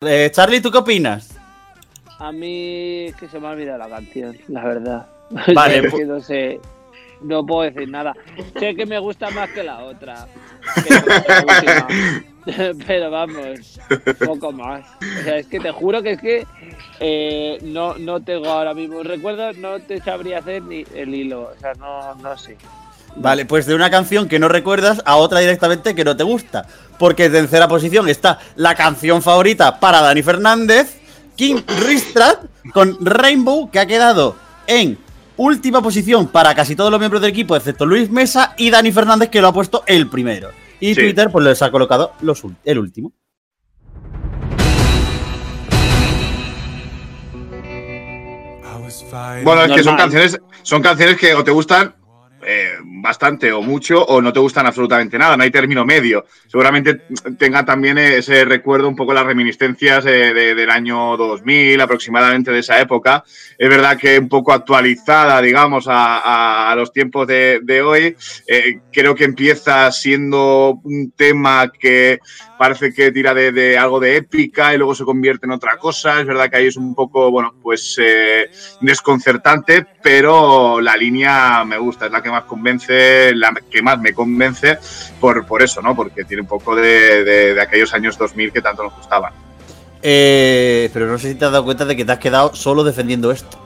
Eh, 0.00 0.30
Charlie, 0.32 0.60
¿tú 0.60 0.70
qué 0.70 0.78
opinas? 0.78 1.30
A 2.18 2.32
mí 2.32 3.06
es 3.06 3.16
que 3.16 3.28
se 3.28 3.38
me 3.40 3.48
ha 3.48 3.50
olvidado 3.50 3.78
la 3.78 3.88
canción, 3.88 4.36
la 4.48 4.64
verdad. 4.64 5.06
Vale, 5.54 5.78
Es 5.78 5.84
pu- 5.92 5.96
que 5.98 6.04
no 6.04 6.20
sé, 6.20 6.60
no 7.22 7.44
puedo 7.46 7.70
decir 7.70 7.88
nada. 7.88 8.14
Sé 8.58 8.74
que 8.74 8.86
me 8.86 8.98
gusta 8.98 9.30
más 9.30 9.50
que 9.50 9.62
la 9.62 9.78
otra. 9.84 10.26
que 10.84 10.90
la 11.28 11.40
última. 11.40 11.88
Pero 12.88 13.10
vamos, 13.12 13.78
poco 14.24 14.50
más. 14.50 14.84
O 15.20 15.22
sea, 15.22 15.36
es 15.38 15.46
que 15.46 15.60
te 15.60 15.70
juro 15.70 16.02
que 16.02 16.12
es 16.12 16.20
que 16.20 16.44
eh, 16.98 17.58
no, 17.62 17.94
no 17.98 18.20
tengo 18.20 18.48
ahora 18.48 18.74
mismo 18.74 19.00
recuerdo, 19.04 19.52
no 19.52 19.78
te 19.80 20.00
sabría 20.00 20.38
hacer 20.38 20.62
ni 20.62 20.84
el 20.96 21.14
hilo. 21.14 21.52
O 21.56 21.60
sea, 21.60 21.72
no, 21.74 22.16
no 22.16 22.36
sé. 22.36 22.56
Vale, 23.16 23.44
pues 23.44 23.66
de 23.66 23.74
una 23.74 23.90
canción 23.90 24.28
que 24.28 24.38
no 24.38 24.48
recuerdas 24.48 25.02
a 25.04 25.16
otra 25.16 25.40
directamente 25.40 25.94
que 25.94 26.04
no 26.04 26.16
te 26.16 26.24
gusta. 26.24 26.66
Porque 26.98 27.26
en 27.26 27.32
tercera 27.32 27.68
posición 27.68 28.08
está 28.08 28.38
la 28.56 28.74
canción 28.74 29.22
favorita 29.22 29.80
para 29.80 30.00
Dani 30.00 30.22
Fernández, 30.22 30.98
King 31.36 31.62
Ristrat, 31.84 32.44
con 32.72 32.96
Rainbow, 33.04 33.70
que 33.70 33.80
ha 33.80 33.86
quedado 33.86 34.36
en 34.66 34.98
última 35.36 35.82
posición 35.82 36.28
para 36.28 36.54
casi 36.54 36.76
todos 36.76 36.90
los 36.90 37.00
miembros 37.00 37.20
del 37.20 37.30
equipo, 37.30 37.56
excepto 37.56 37.86
Luis 37.86 38.10
Mesa 38.10 38.54
y 38.56 38.70
Dani 38.70 38.92
Fernández, 38.92 39.28
que 39.30 39.40
lo 39.40 39.48
ha 39.48 39.52
puesto 39.52 39.82
el 39.86 40.08
primero. 40.08 40.50
Y 40.80 40.94
Sí. 40.94 41.00
Twitter, 41.00 41.30
pues 41.30 41.44
les 41.44 41.62
ha 41.62 41.70
colocado 41.70 42.12
los 42.20 42.42
el 42.64 42.78
último. 42.78 43.12
Bueno, 49.44 49.64
es 49.64 49.72
que 49.72 49.82
son 49.82 49.96
canciones, 49.96 50.38
son 50.62 50.82
canciones 50.82 51.16
que 51.16 51.34
o 51.34 51.42
te 51.44 51.50
gustan 51.50 51.94
eh, 52.44 52.76
bastante 52.84 53.52
o 53.52 53.62
mucho 53.62 54.04
o 54.04 54.20
no 54.20 54.32
te 54.32 54.40
gustan 54.40 54.66
absolutamente 54.66 55.18
nada, 55.18 55.36
no 55.36 55.42
hay 55.42 55.50
término 55.50 55.84
medio. 55.84 56.24
Seguramente 56.46 57.02
tenga 57.38 57.64
también 57.64 57.98
ese 57.98 58.44
recuerdo, 58.44 58.88
un 58.88 58.96
poco 58.96 59.14
las 59.14 59.26
reminiscencias 59.26 60.04
eh, 60.06 60.32
de- 60.34 60.54
del 60.54 60.70
año 60.70 61.16
2000, 61.16 61.80
aproximadamente 61.80 62.50
de 62.50 62.58
esa 62.60 62.80
época. 62.80 63.24
Es 63.58 63.68
verdad 63.68 63.96
que 63.98 64.18
un 64.18 64.28
poco 64.28 64.52
actualizada, 64.52 65.40
digamos, 65.40 65.86
a, 65.88 66.72
los 66.76 66.92
tiempos 66.92 67.26
de, 67.26 67.60
de 67.62 67.82
hoy. 67.82 68.16
Eh, 68.46 68.80
creo 68.92 69.14
que 69.14 69.24
empieza 69.24 69.90
siendo 69.92 70.80
un 70.82 71.12
tema 71.16 71.70
que 71.78 72.18
parece 72.62 72.92
que 72.94 73.10
tira 73.10 73.34
de, 73.34 73.76
algo 73.76 73.98
de 73.98 74.14
épica 74.18 74.72
y 74.72 74.76
luego 74.78 74.94
se 74.94 75.02
convierte 75.04 75.46
en 75.46 75.50
otra 75.50 75.78
cosa. 75.78 76.20
Es 76.20 76.26
verdad 76.26 76.48
que 76.48 76.58
ahí 76.58 76.68
es 76.68 76.76
un 76.76 76.94
poco, 76.94 77.28
bueno, 77.28 77.52
pues 77.60 77.98
eh, 78.00 78.48
desconcertante, 78.80 79.84
pero 80.00 80.80
la 80.80 80.96
línea 80.96 81.64
me 81.64 81.76
gusta, 81.76 82.06
es 82.06 82.12
la 82.12 82.22
que 82.22 82.30
más 82.30 82.44
convence, 82.44 83.34
la 83.34 83.52
que 83.68 83.82
más 83.82 83.98
me 83.98 84.12
convence 84.14 84.78
por, 85.18 85.44
por 85.44 85.60
eso, 85.60 85.82
¿no? 85.82 85.96
Porque 85.96 86.22
tiene 86.22 86.42
un 86.42 86.46
poco 86.46 86.76
de, 86.76 87.24
de- 87.24 87.54
de 87.54 87.60
aquellos 87.60 87.92
años 87.94 88.16
2000 88.16 88.52
que 88.52 88.62
tanto 88.62 88.84
nos 88.84 88.94
gustaban. 88.94 89.32
Eh, 90.00 90.88
pero 90.92 91.08
no 91.08 91.18
sé 91.18 91.30
si 91.30 91.34
te 91.34 91.44
has 91.44 91.50
dado 91.50 91.64
cuenta 91.64 91.84
de 91.84 91.96
que 91.96 92.04
te 92.04 92.12
has 92.12 92.18
quedado 92.20 92.54
solo 92.54 92.84
defendiendo 92.84 93.32
esto. 93.32 93.58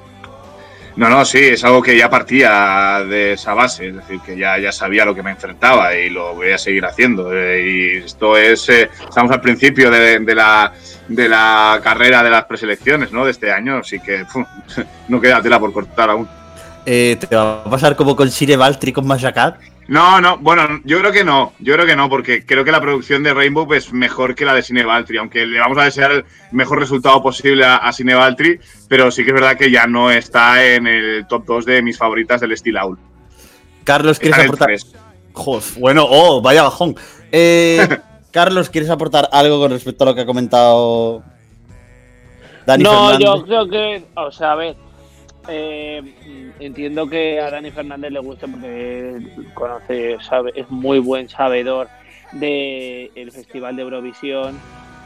No, 0.96 1.10
no, 1.10 1.26
sí, 1.26 1.38
es 1.38 1.62
algo 1.62 1.82
que 1.82 1.96
ya 1.96 2.08
partía 2.08 3.04
de 3.06 3.34
esa 3.34 3.52
base, 3.52 3.88
es 3.88 3.96
decir, 3.96 4.18
que 4.24 4.36
ya, 4.36 4.58
ya 4.58 4.72
sabía 4.72 5.04
lo 5.04 5.14
que 5.14 5.22
me 5.22 5.30
enfrentaba 5.30 5.94
y 5.94 6.08
lo 6.08 6.34
voy 6.34 6.52
a 6.52 6.58
seguir 6.58 6.86
haciendo. 6.86 7.36
eh, 7.36 7.62
y 7.62 7.96
esto 7.98 8.34
es, 8.36 8.66
eh, 8.70 8.88
estamos 9.06 9.30
al 9.30 9.42
principio 9.42 9.90
de, 9.90 10.34
la, 10.34 10.72
de 11.06 11.28
la 11.28 11.80
carrera 11.82 12.22
de 12.22 12.30
las 12.30 12.46
preselecciones, 12.46 13.12
¿no? 13.12 13.26
De 13.26 13.32
este 13.32 13.52
año, 13.52 13.78
así 13.78 14.00
que 14.00 14.24
no 15.08 15.20
queda 15.20 15.42
tela 15.42 15.60
por 15.60 15.72
cortar 15.72 16.08
aún. 16.08 16.26
Eh, 16.86 17.18
¿Te 17.20 17.36
va 17.36 17.62
a 17.62 17.64
pasar 17.64 17.94
como 17.94 18.16
con 18.16 18.30
Sire 18.30 18.56
Valtteri 18.56 18.92
con? 18.92 19.06
No, 19.88 20.20
no, 20.20 20.38
bueno, 20.38 20.80
yo 20.84 20.98
creo 20.98 21.12
que 21.12 21.22
no, 21.22 21.52
yo 21.60 21.74
creo 21.74 21.86
que 21.86 21.94
no, 21.94 22.08
porque 22.08 22.44
creo 22.44 22.64
que 22.64 22.72
la 22.72 22.80
producción 22.80 23.22
de 23.22 23.32
Rainbow 23.32 23.72
es 23.72 23.92
mejor 23.92 24.34
que 24.34 24.44
la 24.44 24.52
de 24.52 24.62
Cine 24.62 24.84
Valtteri, 24.84 25.18
aunque 25.18 25.46
le 25.46 25.60
vamos 25.60 25.78
a 25.78 25.84
desear 25.84 26.10
el 26.10 26.24
mejor 26.50 26.80
resultado 26.80 27.22
posible 27.22 27.64
a, 27.64 27.76
a 27.76 27.92
Cine 27.92 28.14
Valtteri, 28.14 28.58
pero 28.88 29.12
sí 29.12 29.22
que 29.22 29.30
es 29.30 29.34
verdad 29.34 29.56
que 29.56 29.70
ya 29.70 29.86
no 29.86 30.10
está 30.10 30.64
en 30.64 30.88
el 30.88 31.26
top 31.28 31.44
2 31.44 31.66
de 31.66 31.82
mis 31.82 31.96
favoritas 31.96 32.40
del 32.40 32.56
Steel 32.56 32.78
Owl. 32.78 32.98
Carlos, 33.84 34.18
¿quieres 34.18 34.44
aportar? 34.44 34.70
Joder, 35.32 35.62
bueno, 35.78 36.04
oh, 36.08 36.40
vaya 36.42 36.64
bajón. 36.64 36.96
Eh, 37.30 37.86
Carlos, 38.32 38.68
¿quieres 38.68 38.90
aportar 38.90 39.28
algo 39.30 39.60
con 39.60 39.70
respecto 39.70 40.02
a 40.02 40.08
lo 40.08 40.14
que 40.14 40.22
ha 40.22 40.26
comentado 40.26 41.22
Dani 42.66 42.82
no, 42.82 42.90
Fernández? 42.90 43.18
yo 43.20 43.44
creo 43.44 43.68
que, 43.68 44.04
o 44.16 44.32
sea, 44.32 44.52
a 44.52 44.54
ver, 44.56 44.76
eh, 45.48 46.54
entiendo 46.60 47.08
que 47.08 47.40
a 47.40 47.50
Dani 47.50 47.70
Fernández 47.70 48.12
le 48.12 48.20
gusta 48.20 48.46
porque 48.46 49.20
conoce, 49.54 50.18
sabe, 50.20 50.52
es 50.54 50.68
muy 50.70 50.98
buen 50.98 51.28
sabedor 51.28 51.88
del 52.32 53.30
Festival 53.32 53.76
de 53.76 53.82
Eurovisión 53.82 54.58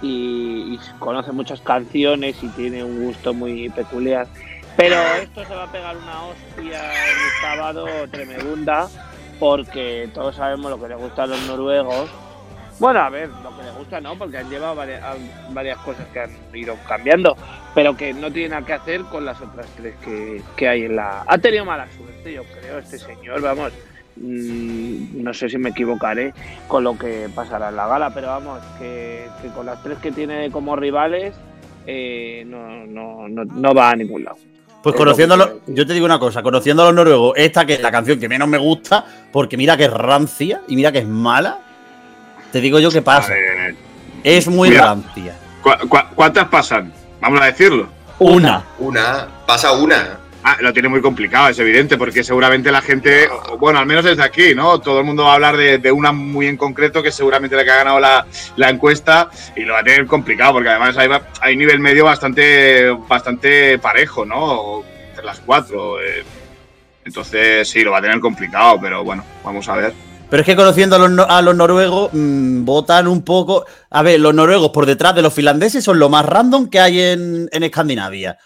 y, 0.03 0.75
y 0.75 0.81
conoce 0.99 1.33
muchas 1.33 1.61
canciones 1.61 2.43
y 2.43 2.49
tiene 2.49 2.83
un 2.83 3.05
gusto 3.05 3.35
muy 3.35 3.69
peculiar. 3.71 4.27
Pero 4.77 4.97
esto 5.21 5.45
se 5.45 5.55
va 5.55 5.65
a 5.65 5.73
pegar 5.73 5.97
una 5.97 6.25
hostia 6.25 6.81
el 7.11 7.17
sábado 7.43 7.87
tremenda 8.11 8.89
porque 9.39 10.09
todos 10.15 10.37
sabemos 10.37 10.71
lo 10.71 10.81
que 10.81 10.89
le 10.89 10.95
gusta 10.95 11.25
a 11.25 11.27
los 11.27 11.41
noruegos. 11.47 12.09
Bueno, 12.81 13.01
a 13.01 13.11
ver, 13.11 13.29
lo 13.45 13.55
que 13.57 13.63
le 13.63 13.71
gusta 13.73 14.01
no, 14.01 14.17
porque 14.17 14.39
han 14.39 14.49
llevado 14.51 14.75
varias, 14.75 15.03
varias 15.51 15.79
cosas 15.79 16.07
que 16.13 16.21
han 16.21 16.31
ido 16.55 16.75
cambiando, 16.89 17.37
pero 17.75 17.95
que 17.97 18.13
no 18.15 18.33
tiene 18.33 18.49
nada 18.49 18.65
que 18.67 18.73
hacer 18.73 19.03
con 19.03 19.25
las 19.27 19.41
otras 19.41 19.67
tres 19.77 19.95
que, 20.03 20.41
que 20.57 20.67
hay 20.69 20.85
en 20.87 20.97
la... 20.97 21.23
Ha 21.27 21.37
tenido 21.39 21.65
mala 21.67 21.87
suerte, 21.97 22.33
yo 22.33 22.43
creo, 22.45 22.79
este 22.79 22.99
señor, 22.99 23.43
vamos. 23.43 23.73
mm, 24.17 25.23
no 25.23 25.35
sé 25.35 25.49
si 25.51 25.59
me 25.59 25.71
equivocaré 25.71 26.33
con 26.69 26.83
lo 26.85 26.97
que 26.97 27.29
pasará 27.35 27.69
en 27.69 27.77
la 27.77 27.87
gala, 27.87 28.11
pero 28.15 28.29
vamos, 28.29 28.61
que, 28.79 29.27
que 29.43 29.49
con 29.49 29.67
las 29.67 29.83
tres 29.83 29.99
que 29.99 30.11
tiene 30.13 30.51
como 30.51 30.75
rivales 30.75 31.35
eh, 31.87 32.45
no, 32.47 32.87
no, 32.87 33.29
no, 33.29 33.45
no 33.45 33.75
va 33.75 33.91
a 33.91 33.97
ningún 33.97 34.25
lado. 34.25 34.37
Pues 34.83 34.95
Es 34.95 34.99
conociendo, 34.99 35.35
a 35.35 35.37
lo 35.37 35.45
que 35.45 35.51
los- 35.51 35.59
quiero 35.59 35.67
decir. 35.67 35.75
yo 35.77 35.87
te 35.87 35.93
digo 35.93 36.07
una 36.07 36.19
cosa, 36.19 36.43
conociendo 36.43 36.83
a 36.83 36.87
los 36.87 36.95
noruegos, 36.95 37.35
esta 37.37 37.67
que 37.67 37.75
es 37.75 37.83
la 37.83 37.91
canción 37.91 38.19
que 38.19 38.29
menos 38.29 38.49
me 38.49 38.57
gusta, 38.59 39.05
porque 39.31 39.59
mira 39.59 39.77
que 39.77 39.85
es 39.85 39.93
rancia 39.93 40.63
y 40.69 40.77
mira 40.77 40.91
que 40.93 41.01
es 41.01 41.07
mala, 41.07 41.59
te 42.53 42.61
digo 42.61 42.79
yo 42.79 42.91
que 42.91 43.03
pasa. 43.03 43.33
ver, 43.33 43.75
Es 44.25 44.47
muy 44.49 44.71
Mira. 44.71 44.87
rancia. 44.87 45.37
¿cu- 45.63 45.89
cu- 45.89 46.15
cuántas 46.15 46.49
pasan? 46.49 46.93
Vamos 47.21 47.41
a 47.41 47.47
decirlo. 47.47 47.89
Una. 48.19 48.65
Una, 48.79 49.29
pasa 49.47 49.73
una. 49.73 50.19
Ah, 50.43 50.57
lo 50.61 50.73
tiene 50.73 50.89
muy 50.89 51.03
complicado, 51.03 51.49
es 51.51 51.59
evidente, 51.59 51.99
porque 51.99 52.25
seguramente 52.25 52.71
la 52.73 52.81
gente, 52.81 53.29
o- 53.29 53.59
bueno, 53.59 53.79
al 53.79 53.85
menos 53.87 54.05
desde 54.05 54.23
aquí, 54.23 54.55
¿no? 54.55 54.79
Todo 54.81 55.01
el 55.01 55.05
mundo 55.05 55.25
va 55.25 55.33
a 55.33 55.35
hablar 55.35 55.57
de, 55.57 55.77
de 55.79 55.93
una 55.93 56.13
muy 56.13 56.47
en 56.47 56.57
concreto, 56.57 57.03
que 57.03 57.11
es 57.11 57.15
seguramente 57.15 57.55
la 57.57 57.65
que 57.65 57.71
ha 57.71 57.77
ganado 57.77 58.01
la, 58.01 58.27
la 58.57 58.71
encuesta, 58.71 59.29
y 59.55 59.61
lo 59.63 59.75
va 59.75 59.81
a 59.81 59.85
tener 59.85 60.07
complicado, 60.07 60.55
porque 60.55 60.71
además 60.71 60.97
hay, 60.97 61.11
hay 61.43 61.57
nivel 61.57 61.79
medio 61.81 62.05
bastante, 62.07 62.89
bastante 63.07 63.79
parejo, 63.79 64.25
¿no? 64.25 64.83
Entre 65.11 65.25
las 65.25 65.41
cuatro. 65.41 66.01
eh. 66.01 66.25
Entonces, 67.05 67.69
sí, 67.69 67.83
lo 67.83 67.91
va 67.93 67.99
a 67.99 68.03
tener 68.03 68.19
complicado, 68.21 68.79
pero 68.81 69.05
bueno, 69.05 69.23
vamos 69.45 69.69
a 69.69 69.77
ver. 69.77 69.93
Pero 70.31 70.43
es 70.43 70.47
que 70.47 70.57
conociendo 70.57 70.97
a 70.97 71.43
los, 71.43 71.57
noruegos, 71.57 72.11
mm, 72.13 72.65
votan 72.65 73.09
un 73.09 73.23
poco. 73.23 73.67
A 73.91 74.03
ver, 74.03 74.21
los 74.21 74.33
noruegos 74.33 74.71
por 74.71 74.87
detrás 74.87 75.15
de 75.15 75.23
los 75.23 75.35
finlandeses 75.35 75.83
son 75.83 75.99
lo 75.99 76.09
más 76.09 76.25
random 76.25 76.71
que 76.71 76.79
hay 76.81 77.01
en, 77.01 77.49
Escandinavia. 77.51 78.39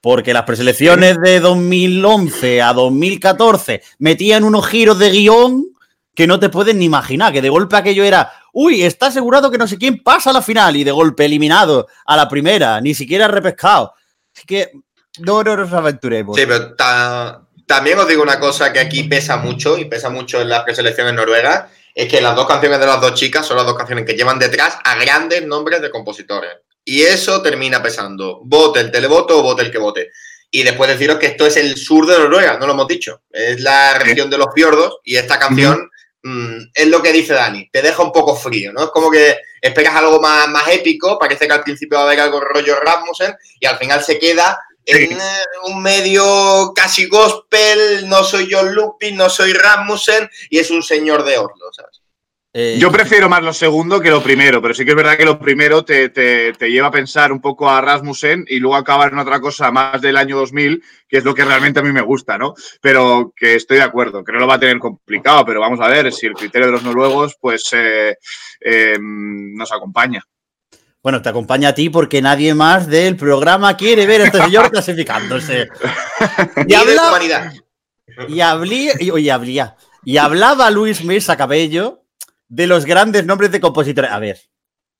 Porque 0.00 0.32
las 0.32 0.44
preselecciones 0.44 1.18
de 1.20 1.40
2011 1.40 2.62
a 2.62 2.72
2014 2.72 3.82
metían 3.98 4.44
unos 4.44 4.66
giros 4.66 4.98
de 4.98 5.10
guion 5.10 5.66
que 6.14 6.26
no 6.26 6.38
te 6.38 6.48
puedes 6.48 6.74
ni 6.74 6.84
imaginar. 6.84 7.32
Que 7.32 7.42
de 7.42 7.48
golpe 7.48 7.76
aquello 7.76 8.04
era 8.04 8.32
uy, 8.52 8.82
está 8.82 9.06
asegurado 9.06 9.50
que 9.50 9.58
no 9.58 9.66
sé 9.66 9.78
quién 9.78 10.02
pasa 10.02 10.30
a 10.30 10.34
la 10.34 10.42
final 10.42 10.76
y 10.76 10.84
de 10.84 10.92
golpe 10.92 11.24
eliminado 11.24 11.88
a 12.06 12.16
la 12.16 12.28
primera, 12.28 12.80
ni 12.80 12.94
siquiera 12.94 13.26
repescado. 13.28 13.94
Así 14.34 14.44
que 14.46 14.70
no, 15.18 15.42
no 15.42 15.56
nos 15.56 15.72
aventuremos. 15.72 16.36
Sí, 16.36 16.44
pero 16.46 16.74
ta- 16.74 17.42
también 17.66 17.98
os 17.98 18.08
digo 18.08 18.22
una 18.22 18.40
cosa 18.40 18.72
que 18.72 18.80
aquí 18.80 19.04
pesa 19.04 19.36
mucho 19.36 19.78
y 19.78 19.84
pesa 19.84 20.10
mucho 20.10 20.40
en 20.40 20.48
las 20.48 20.64
preselecciones 20.64 21.14
noruegas, 21.14 21.70
es 21.94 22.08
que 22.08 22.20
las 22.20 22.34
dos 22.34 22.46
canciones 22.46 22.80
de 22.80 22.86
las 22.86 23.00
dos 23.00 23.14
chicas 23.14 23.46
son 23.46 23.56
las 23.56 23.66
dos 23.66 23.76
canciones 23.76 24.06
que 24.06 24.14
llevan 24.14 24.38
detrás 24.38 24.78
a 24.84 24.96
grandes 24.96 25.46
nombres 25.46 25.82
de 25.82 25.90
compositores. 25.90 26.52
Y 26.84 27.02
eso 27.02 27.42
termina 27.42 27.82
pesando. 27.82 28.40
Vote 28.44 28.80
el 28.80 28.90
televoto 28.90 29.38
o 29.38 29.42
vote 29.42 29.62
el 29.62 29.70
que 29.70 29.78
vote. 29.78 30.10
Y 30.50 30.62
después 30.64 30.90
deciros 30.90 31.18
que 31.18 31.26
esto 31.26 31.46
es 31.46 31.56
el 31.56 31.76
sur 31.76 32.06
de 32.06 32.18
Noruega, 32.18 32.58
no 32.58 32.66
lo 32.66 32.72
hemos 32.72 32.88
dicho. 32.88 33.22
Es 33.30 33.60
la 33.60 33.98
región 33.98 34.28
de 34.28 34.38
los 34.38 34.48
fiordos 34.54 34.98
y 35.04 35.16
esta 35.16 35.38
canción 35.38 35.90
mm, 36.22 36.56
es 36.74 36.86
lo 36.88 37.00
que 37.00 37.12
dice 37.12 37.32
Dani, 37.32 37.70
te 37.70 37.80
deja 37.80 38.02
un 38.02 38.12
poco 38.12 38.36
frío, 38.36 38.72
¿no? 38.72 38.84
Es 38.84 38.90
como 38.90 39.10
que 39.10 39.38
esperas 39.60 39.94
algo 39.94 40.20
más, 40.20 40.48
más 40.48 40.68
épico, 40.68 41.18
parece 41.18 41.46
que 41.46 41.54
al 41.54 41.62
principio 41.62 41.96
va 41.96 42.04
a 42.04 42.06
haber 42.06 42.20
algo 42.20 42.40
rollo 42.40 42.78
Rasmussen 42.80 43.34
y 43.60 43.66
al 43.66 43.78
final 43.78 44.02
se 44.02 44.18
queda 44.18 44.58
en 44.86 45.08
Sí. 45.08 45.14
eh, 45.14 45.70
un 45.72 45.82
medio 45.82 46.72
casi 46.74 47.06
gospel, 47.06 48.08
no 48.08 48.24
soy 48.24 48.48
John 48.50 48.74
Lupin, 48.74 49.16
no 49.16 49.28
soy 49.28 49.52
Rasmussen 49.52 50.28
y 50.50 50.58
es 50.58 50.70
un 50.70 50.82
señor 50.82 51.24
de 51.24 51.38
Oslo, 51.38 51.72
¿sabes? 51.72 52.00
Eh, 52.54 52.76
Yo 52.78 52.92
prefiero 52.92 53.30
más 53.30 53.42
lo 53.42 53.54
segundo 53.54 53.98
que 53.98 54.10
lo 54.10 54.22
primero, 54.22 54.60
pero 54.60 54.74
sí 54.74 54.84
que 54.84 54.90
es 54.90 54.96
verdad 54.96 55.16
que 55.16 55.24
lo 55.24 55.38
primero 55.38 55.86
te, 55.86 56.10
te- 56.10 56.52
te 56.52 56.70
lleva 56.70 56.88
a 56.88 56.90
pensar 56.90 57.32
un 57.32 57.40
poco 57.40 57.70
a 57.70 57.80
Rasmussen 57.80 58.44
y 58.46 58.58
luego 58.58 58.76
acabar 58.76 59.10
en 59.10 59.20
otra 59.20 59.40
cosa 59.40 59.70
más 59.70 60.02
del 60.02 60.18
año 60.18 60.36
2000, 60.36 60.82
que 61.08 61.16
es 61.16 61.24
lo 61.24 61.34
que 61.34 61.46
realmente 61.46 61.80
a 61.80 61.82
mí 61.82 61.90
me 61.92 62.02
gusta, 62.02 62.36
¿no? 62.36 62.52
Pero 62.82 63.32
que 63.34 63.54
estoy 63.54 63.78
de 63.78 63.84
acuerdo, 63.84 64.22
que 64.22 64.32
no 64.32 64.38
lo 64.38 64.46
va 64.46 64.56
a 64.56 64.60
tener 64.60 64.78
complicado, 64.78 65.46
pero 65.46 65.60
vamos 65.60 65.80
a 65.80 65.88
ver 65.88 66.12
si 66.12 66.26
el 66.26 66.34
criterio 66.34 66.66
de 66.66 66.72
los 66.72 66.82
noruegos 66.82 67.38
pues 67.40 67.62
eh, 67.72 68.16
eh, 68.60 68.98
nos 69.00 69.72
acompaña. 69.72 70.22
Bueno, 71.02 71.20
te 71.20 71.28
acompaña 71.28 71.70
a 71.70 71.74
ti 71.74 71.90
porque 71.90 72.22
nadie 72.22 72.54
más 72.54 72.86
del 72.86 73.16
programa 73.16 73.76
quiere 73.76 74.06
ver 74.06 74.22
a 74.22 74.24
este 74.26 74.38
señor 74.38 74.70
clasificándose. 74.70 75.68
Y, 76.56 76.60
Y 76.60 76.64
de 76.66 76.76
habla- 76.76 77.08
humanidad. 77.08 77.52
y, 78.28 78.40
hablía- 78.40 78.92
y, 79.00 79.10
oye, 79.10 79.30
hablía- 79.32 79.76
y 80.04 80.16
hablaba 80.18 80.70
Luis 80.70 81.04
Mesa 81.04 81.36
Cabello 81.36 82.04
de 82.48 82.66
los 82.66 82.84
grandes 82.84 83.24
nombres 83.26 83.50
de 83.50 83.60
compositores. 83.60 84.10
A 84.12 84.18
ver, 84.20 84.38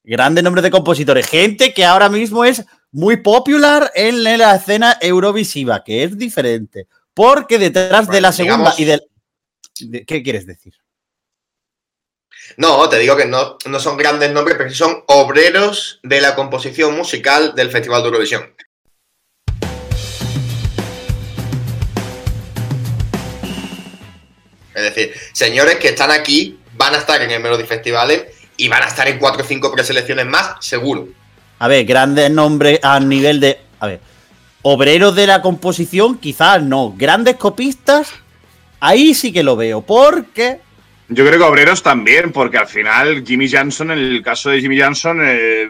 grandes 0.02 0.42
nombres 0.42 0.62
de 0.64 0.70
compositores. 0.72 1.26
Gente 1.28 1.72
que 1.72 1.84
ahora 1.84 2.08
mismo 2.08 2.44
es 2.44 2.64
muy 2.90 3.18
popular 3.18 3.90
en 3.94 4.24
la 4.24 4.56
escena 4.56 4.98
eurovisiva, 5.00 5.84
que 5.84 6.02
es 6.04 6.18
diferente. 6.18 6.88
Porque 7.14 7.58
detrás 7.58 8.08
de 8.08 8.20
la 8.20 8.32
segunda 8.32 8.72
digamos- 8.74 8.80
y 8.80 8.84
del... 8.86 9.02
de- 9.80 10.04
¿Qué 10.04 10.22
quieres 10.22 10.46
decir? 10.46 10.74
No, 12.56 12.88
te 12.88 12.98
digo 12.98 13.16
que 13.16 13.26
no, 13.26 13.56
no 13.66 13.80
son 13.80 13.96
grandes 13.96 14.30
nombres, 14.30 14.56
pero 14.58 14.70
son 14.74 15.04
obreros 15.06 16.00
de 16.02 16.20
la 16.20 16.34
composición 16.34 16.96
musical 16.96 17.54
del 17.54 17.70
Festival 17.70 18.02
de 18.02 18.08
Eurovisión. 18.08 18.54
Es 24.74 24.82
decir, 24.82 25.12
señores 25.32 25.76
que 25.76 25.88
están 25.88 26.10
aquí, 26.10 26.58
van 26.74 26.94
a 26.94 26.98
estar 26.98 27.20
en 27.22 27.30
el 27.30 27.40
Melody 27.40 27.64
Festival 27.64 28.26
y 28.56 28.68
van 28.68 28.82
a 28.82 28.86
estar 28.86 29.06
en 29.08 29.18
cuatro 29.18 29.42
o 29.42 29.46
cinco 29.46 29.72
preselecciones 29.72 30.26
más, 30.26 30.54
seguro. 30.60 31.08
A 31.58 31.68
ver, 31.68 31.84
grandes 31.84 32.30
nombres 32.30 32.80
a 32.82 32.98
nivel 33.00 33.40
de. 33.40 33.60
A 33.80 33.86
ver, 33.86 34.00
obreros 34.62 35.14
de 35.14 35.26
la 35.26 35.42
composición, 35.42 36.18
quizás 36.18 36.62
no. 36.62 36.94
Grandes 36.96 37.36
copistas, 37.36 38.10
ahí 38.80 39.14
sí 39.14 39.32
que 39.32 39.42
lo 39.42 39.56
veo. 39.56 39.82
Porque. 39.82 40.60
Yo 41.14 41.26
creo 41.26 41.38
que 41.38 41.44
obreros 41.44 41.82
también, 41.82 42.32
porque 42.32 42.58
al 42.58 42.66
final 42.66 43.24
Jimmy 43.26 43.50
Johnson, 43.50 43.90
en 43.90 43.98
el 43.98 44.22
caso 44.22 44.50
de 44.50 44.60
Jimmy 44.60 44.80
Johnson, 44.80 45.20
eh, 45.22 45.68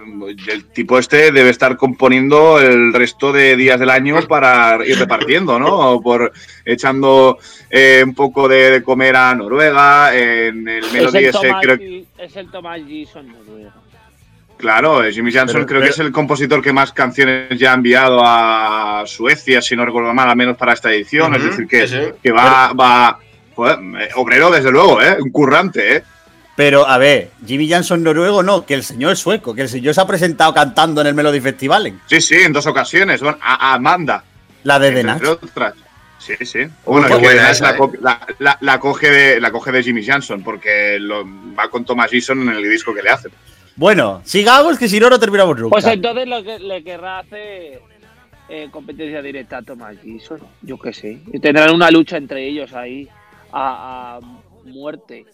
el 0.48 0.64
tipo 0.66 0.98
este 0.98 1.32
debe 1.32 1.50
estar 1.50 1.76
componiendo 1.76 2.60
el 2.60 2.92
resto 2.92 3.32
de 3.32 3.56
días 3.56 3.80
del 3.80 3.90
año 3.90 4.20
para 4.28 4.78
ir 4.86 4.98
repartiendo, 4.98 5.58
¿no? 5.58 6.00
Por 6.00 6.32
echando 6.64 7.38
eh, 7.70 8.02
un 8.04 8.14
poco 8.14 8.46
de, 8.48 8.70
de 8.70 8.82
comer 8.82 9.16
a 9.16 9.34
Noruega, 9.34 10.14
en 10.16 10.68
el 10.68 10.84
Es 10.84 10.92
Melody 10.92 11.18
el, 11.18 11.24
ese, 11.26 11.52
creo 11.60 11.76
G- 11.76 12.04
es 12.18 12.36
el 12.36 12.50
Thomas 12.50 12.80
Gison 12.86 13.26
noruego. 13.28 13.72
Claro, 14.58 15.02
Jimmy 15.10 15.32
Johnson 15.32 15.54
Pero- 15.62 15.66
creo 15.66 15.80
pero- 15.80 15.88
que 15.90 15.94
es 15.94 15.98
el 15.98 16.12
compositor 16.12 16.62
que 16.62 16.72
más 16.72 16.92
canciones 16.92 17.58
ya 17.58 17.72
ha 17.72 17.74
enviado 17.74 18.20
a 18.22 19.02
Suecia, 19.06 19.60
si 19.60 19.74
no 19.74 19.84
recuerdo 19.84 20.14
mal, 20.14 20.28
al 20.30 20.36
menos 20.36 20.56
para 20.56 20.72
esta 20.74 20.92
edición. 20.92 21.34
es 21.34 21.42
decir, 21.42 21.66
que, 21.66 21.88
sí, 21.88 21.96
sí. 21.96 22.10
que 22.22 22.30
va, 22.30 22.72
va 22.72 23.18
joder, 23.62 23.78
eh, 24.02 24.08
obrero 24.16 24.50
desde 24.50 24.70
luego, 24.70 25.00
¿eh? 25.02 25.16
un 25.20 25.30
currante. 25.30 25.96
¿eh? 25.96 26.02
Pero, 26.56 26.86
a 26.86 26.98
ver, 26.98 27.30
Jimmy 27.46 27.70
Johnson 27.70 28.02
noruego 28.02 28.42
no, 28.42 28.66
que 28.66 28.74
el 28.74 28.82
señor 28.82 29.12
es 29.12 29.18
sueco, 29.20 29.54
que 29.54 29.62
el 29.62 29.68
señor 29.68 29.94
se 29.94 30.00
ha 30.00 30.06
presentado 30.06 30.52
cantando 30.52 31.00
en 31.00 31.06
el 31.06 31.14
Melody 31.14 31.40
Festival. 31.40 31.92
Sí, 32.06 32.20
sí, 32.20 32.34
en 32.36 32.52
dos 32.52 32.66
ocasiones. 32.66 33.20
Bueno, 33.22 33.38
a, 33.40 33.74
Amanda, 33.74 34.22
La 34.64 34.78
de 34.78 34.92
The 34.92 35.26
otras. 35.28 35.74
Sí, 36.18 36.34
sí. 36.44 36.60
Bueno, 36.84 37.08
que 37.08 37.14
buena 37.16 37.50
esa, 37.50 37.72
la, 37.72 37.78
¿eh? 37.78 37.90
la- 38.00 38.26
la- 38.38 38.58
la 38.60 38.78
coge 38.78 39.10
de, 39.10 39.40
la 39.40 39.50
coge 39.50 39.72
de 39.72 39.82
Jimmy 39.82 40.06
Johnson, 40.06 40.42
porque 40.42 40.98
lo, 41.00 41.24
va 41.58 41.68
con 41.68 41.84
Thomas 41.84 42.10
Gison 42.10 42.42
en 42.42 42.50
el 42.56 42.62
disco 42.70 42.94
que 42.94 43.02
le 43.02 43.10
hacen. 43.10 43.32
Bueno, 43.74 44.20
sigamos, 44.24 44.78
que 44.78 44.88
si 44.88 45.00
no, 45.00 45.08
no 45.10 45.18
terminamos 45.18 45.58
nunca. 45.58 45.70
Pues 45.70 45.86
entonces 45.86 46.28
lo 46.28 46.44
que 46.44 46.58
le 46.60 46.84
querrá 46.84 47.20
hacer 47.20 47.80
eh, 48.48 48.68
competencia 48.70 49.20
directa 49.22 49.56
a 49.56 49.62
Thomas 49.62 49.96
Gison, 50.02 50.38
yo 50.60 50.78
qué 50.78 50.92
sé. 50.92 51.18
Y 51.32 51.40
tendrán 51.40 51.74
una 51.74 51.90
lucha 51.90 52.18
entre 52.18 52.46
ellos 52.46 52.72
ahí 52.74 53.08
a, 53.52 54.16
a 54.16 54.20
muerte 54.64 55.24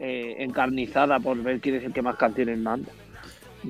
eh, 0.00 0.36
encarnizada 0.38 1.20
por 1.20 1.36
ver 1.42 1.60
quién 1.60 1.76
es 1.76 1.84
el 1.84 1.92
que 1.92 2.02
más 2.02 2.16
canciones 2.16 2.58
manda. 2.58 2.90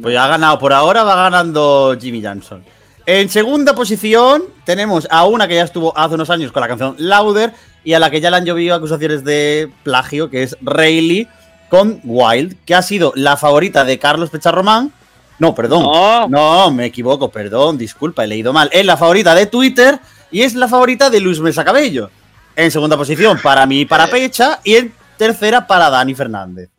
Pues 0.00 0.16
ha 0.16 0.26
ganado, 0.26 0.58
por 0.58 0.72
ahora 0.72 1.04
va 1.04 1.14
ganando 1.16 1.96
Jimmy 2.00 2.22
Johnson. 2.22 2.64
En 3.06 3.28
segunda 3.28 3.74
posición 3.74 4.44
tenemos 4.64 5.06
a 5.10 5.26
una 5.26 5.46
que 5.46 5.56
ya 5.56 5.64
estuvo 5.64 5.96
hace 5.96 6.14
unos 6.14 6.30
años 6.30 6.50
con 6.52 6.62
la 6.62 6.68
canción 6.68 6.96
Louder 6.98 7.52
y 7.84 7.92
a 7.92 7.98
la 7.98 8.10
que 8.10 8.20
ya 8.20 8.30
le 8.30 8.38
han 8.38 8.46
llovido 8.46 8.74
acusaciones 8.74 9.24
de 9.24 9.70
plagio, 9.82 10.30
que 10.30 10.42
es 10.42 10.56
Rayleigh 10.62 11.28
con 11.68 12.00
Wild, 12.02 12.56
que 12.64 12.74
ha 12.74 12.82
sido 12.82 13.12
la 13.14 13.36
favorita 13.36 13.84
de 13.84 13.98
Carlos 13.98 14.30
Pecharromán. 14.30 14.92
No, 15.38 15.54
perdón. 15.54 15.82
No. 15.82 16.28
No, 16.28 16.70
me 16.70 16.86
equivoco, 16.86 17.28
perdón, 17.28 17.76
disculpa, 17.76 18.24
he 18.24 18.26
leído 18.26 18.52
mal. 18.52 18.70
Es 18.72 18.86
la 18.86 18.96
favorita 18.96 19.34
de 19.34 19.46
Twitter 19.46 19.98
y 20.30 20.42
es 20.42 20.54
la 20.54 20.68
favorita 20.68 21.10
de 21.10 21.20
Luis 21.20 21.40
Mesa 21.40 21.64
Cabello. 21.64 22.10
En 22.56 22.70
segunda 22.70 22.96
posición 22.96 23.38
para 23.42 23.66
mí 23.66 23.80
y 23.80 23.84
para 23.84 24.04
Eh. 24.04 24.10
Pecha 24.10 24.60
y 24.62 24.76
en 24.76 24.94
tercera 25.16 25.66
para 25.66 25.90
Dani 25.90 26.14
Fernández. 26.14 26.70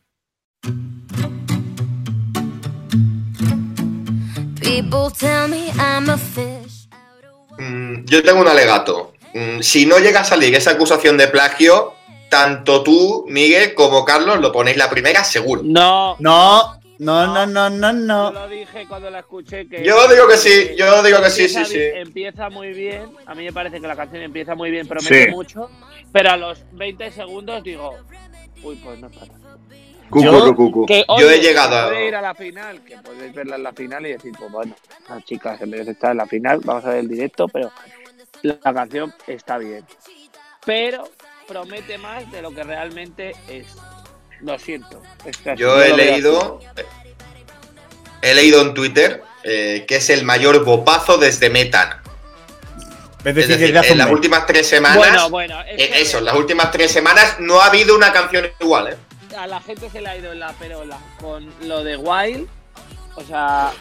Mm, 7.58 8.06
yo 8.06 8.24
tengo 8.24 8.42
un 8.42 8.48
alegato. 8.48 9.14
Mm, 9.34 9.62
si 9.62 9.86
no 9.86 10.00
llega 10.00 10.22
a 10.22 10.24
salir 10.24 10.56
esa 10.56 10.72
acusación 10.72 11.18
de 11.18 11.28
plagio, 11.28 11.94
tanto 12.30 12.84
tú, 12.84 13.26
Miguel, 13.28 13.74
como 13.74 14.06
Carlos 14.06 14.40
lo 14.40 14.52
ponéis 14.52 14.78
la 14.78 14.90
primera, 14.90 15.24
seguro. 15.24 15.62
No. 15.64 16.16
No, 16.20 16.80
no, 17.00 17.28
no, 17.28 17.46
no, 17.46 17.70
no, 17.70 17.92
Yo 17.92 17.94
no. 17.94 18.32
lo 18.32 18.48
dije 18.48 18.86
cuando 18.88 19.10
la 19.10 19.20
escuché 19.20 19.68
que. 19.68 19.84
Yo 19.84 20.08
digo 20.08 20.28
que 20.28 20.38
sí, 20.38 20.76
yo 20.78 21.02
digo 21.04 21.22
que 21.22 21.30
sí, 21.30 21.48
sí, 21.50 21.66
sí. 21.66 21.80
Empieza 21.80 22.50
muy 22.50 22.74
bien. 22.74 23.10
A 23.26 23.36
mí 23.36 23.44
me 23.46 23.54
parece 23.54 23.80
que 23.82 23.88
la 23.88 23.96
canción 23.96 24.22
empieza 24.24 24.56
muy 24.56 24.72
bien, 24.72 24.88
promete 24.88 25.26
Sí. 25.26 25.32
mucho. 25.32 25.70
Pero 26.12 26.32
a 26.32 26.38
los 26.38 26.64
20 26.72 27.12
segundos 27.12 27.64
digo, 27.64 27.96
uy, 28.64 28.76
pues 28.78 29.00
no 29.00 29.08
es 29.08 29.14
para 29.18 29.32
tanto. 29.32 29.46
Cucu, 30.10 30.24
Yo- 30.24 30.56
cucu. 30.56 30.86
Que, 30.86 31.04
Yo 31.20 31.30
he 31.32 31.40
llegado 31.40 31.76
a- 31.90 32.02
ir 32.02 32.16
a 32.16 32.22
la 32.22 32.36
final, 32.36 32.84
que 32.86 32.96
podéis 32.98 33.34
verla 33.34 33.56
en 33.56 33.64
la 33.64 33.74
final 33.74 34.06
y 34.06 34.12
decir, 34.14 34.32
pues 34.38 34.52
bueno, 34.52 34.76
la 35.10 35.22
chica 35.24 35.58
se 35.58 35.66
merece 35.66 35.92
estar 35.92 36.12
en 36.12 36.18
la 36.18 36.28
final, 36.28 36.60
vamos 36.64 36.86
a 36.86 36.90
ver 36.90 37.00
el 37.00 37.08
directo, 37.08 37.48
pero 37.48 37.72
la 38.44 38.60
canción 38.74 39.14
está 39.28 39.58
bien. 39.58 39.84
Pero 40.64 41.10
promete 41.48 41.98
más 41.98 42.32
de 42.32 42.42
lo 42.44 42.52
que 42.52 42.64
realmente 42.64 43.32
es. 43.50 43.66
Lo 44.46 44.60
siento. 44.60 45.02
es 45.26 45.38
que 45.38 45.52
así 45.52 45.62
Yo 45.62 45.82
he 45.82 45.96
leído, 45.96 46.60
he 48.22 48.34
leído 48.36 48.62
en 48.62 48.74
Twitter 48.74 49.24
eh, 49.44 49.86
que 49.88 49.98
es 49.98 50.10
el 50.10 50.24
mayor 50.24 50.64
bopazo 50.64 51.18
desde 51.18 51.50
Metan. 51.50 52.02
Es 53.24 53.36
Es 53.36 53.48
decir, 53.48 53.76
en 53.76 53.98
las 53.98 54.10
últimas 54.12 54.46
tres 54.46 54.68
semanas, 54.68 54.98
Bueno, 54.98 55.30
bueno, 55.32 55.62
es 55.62 55.82
eh, 55.82 55.90
que 55.92 56.02
eso, 56.02 56.20
en 56.20 56.26
las 56.26 56.36
últimas 56.36 56.72
tres 56.72 56.92
semanas 56.92 57.38
no 57.40 57.60
ha 57.60 57.68
habido 57.68 57.96
una 57.96 58.14
canción 58.14 58.48
igual, 58.60 58.90
¿eh? 58.90 58.98
a 59.36 59.48
la 59.48 59.60
gente 59.62 59.90
se 59.90 60.02
le 60.02 60.10
ha 60.10 60.18
ido 60.18 60.32
en 60.32 60.40
la 60.40 60.54
perola 60.54 60.98
con 61.20 61.52
lo 61.68 61.84
de 61.84 61.98
Wild. 61.98 62.48
O 63.18 63.24
sea, 63.24 63.72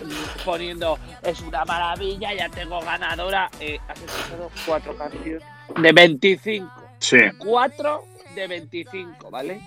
poniendo 0.45 0.99
es 1.23 1.41
una 1.41 1.65
maravilla, 1.65 2.33
ya 2.33 2.49
tengo 2.49 2.81
ganadora. 2.81 3.51
Eh, 3.61 3.79
has 3.89 4.01
escuchado 4.01 4.51
cuatro 4.65 4.97
canciones 4.97 5.43
de 5.77 5.93
25. 5.93 6.85
Sí. 6.99 7.19
4 7.39 8.05
de 8.35 8.47
25, 8.47 9.31
¿vale? 9.31 9.61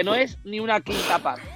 Que 0.00 0.04
no 0.04 0.14
es 0.14 0.38
ni 0.44 0.60
una 0.60 0.80
quinta 0.80 1.18
parte. 1.18 1.46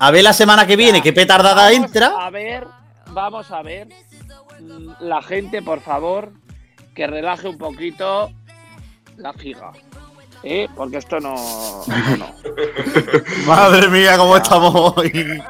A 0.00 0.10
ver 0.10 0.24
la 0.24 0.32
semana 0.32 0.66
que 0.66 0.74
viene, 0.74 1.00
que 1.00 1.12
petardada 1.12 1.70
Vamos 1.70 1.76
entra. 1.86 2.08
A 2.18 2.30
ver, 2.30 2.66
vamos 3.12 3.48
a 3.52 3.62
ver. 3.62 3.86
Mm, 4.58 4.90
La 4.98 5.22
gente, 5.22 5.62
por 5.62 5.80
favor, 5.80 6.32
que 6.96 7.06
relaje 7.06 7.46
un 7.46 7.58
poquito 7.58 8.32
la 9.18 9.32
giga. 9.34 9.70
¿eh? 10.42 10.66
Porque 10.74 10.96
esto 10.96 11.20
no. 11.20 11.36
Madre 13.46 13.86
mía, 13.86 14.18
cómo 14.18 14.36
estamos 14.36 14.74
hoy. 14.96 15.40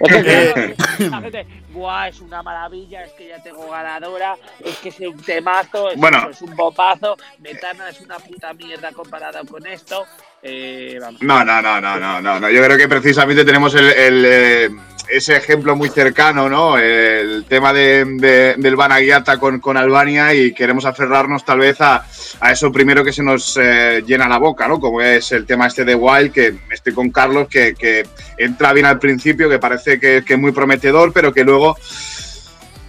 Es 0.00 0.08
que, 0.22 0.74
claro, 0.96 1.10
la 1.10 1.20
gente, 1.20 1.46
Buah, 1.70 2.08
es 2.08 2.20
una 2.22 2.42
maravilla, 2.42 3.04
es 3.04 3.12
que 3.12 3.28
ya 3.28 3.42
tengo 3.42 3.68
ganadora, 3.68 4.36
es 4.64 4.76
que 4.78 4.88
es 4.88 5.00
un 5.00 5.20
temazo, 5.22 5.90
es, 5.90 5.98
Bueno. 5.98 6.30
es 6.30 6.40
un 6.40 6.56
bopazo, 6.56 7.16
Metana 7.40 7.90
es 7.90 8.00
una 8.00 8.18
puta 8.18 8.54
mierda 8.54 8.90
comparado 8.92 9.44
con 9.44 9.66
esto. 9.66 10.06
Eh. 10.46 10.98
No, 11.20 11.42
no, 11.44 11.62
no, 11.62 11.80
no, 11.80 11.98
no, 11.98 12.20
no, 12.20 12.38
no. 12.40 12.50
Yo 12.50 12.62
creo 12.62 12.76
que 12.76 12.86
precisamente 12.88 13.44
tenemos 13.46 13.74
el, 13.74 13.86
el, 13.90 14.24
eh, 14.26 14.70
ese 15.08 15.36
ejemplo 15.36 15.74
muy 15.74 15.88
cercano, 15.88 16.50
¿no? 16.50 16.76
El 16.76 17.46
tema 17.48 17.72
de, 17.72 18.04
de- 18.04 18.54
del 18.58 18.76
Banagiata 18.76 19.38
con, 19.38 19.58
con 19.60 19.78
Albania 19.78 20.34
y 20.34 20.52
queremos 20.52 20.84
aferrarnos 20.84 21.46
tal 21.46 21.60
vez 21.60 21.80
a, 21.80 22.04
a 22.40 22.52
eso 22.52 22.70
primero 22.70 23.02
que 23.02 23.12
se 23.12 23.22
nos 23.22 23.58
eh, 23.60 24.02
llena 24.06 24.28
la 24.28 24.36
boca, 24.38 24.68
¿no? 24.68 24.78
Como 24.78 25.00
es 25.00 25.32
el 25.32 25.46
tema 25.46 25.66
este 25.66 25.84
de 25.86 25.94
Wild, 25.94 26.30
que 26.32 26.54
estoy 26.70 26.92
con 26.92 27.10
Carlos, 27.10 27.48
que, 27.48 27.74
que 27.74 28.06
entra 28.36 28.74
bien 28.74 28.84
al 28.86 28.98
principio, 28.98 29.48
que 29.48 29.58
parece 29.58 29.98
que, 29.98 30.22
que 30.26 30.34
es 30.34 30.38
muy 30.38 30.52
prometedor, 30.52 31.10
pero 31.14 31.32
que 31.32 31.42
luego 31.44 31.76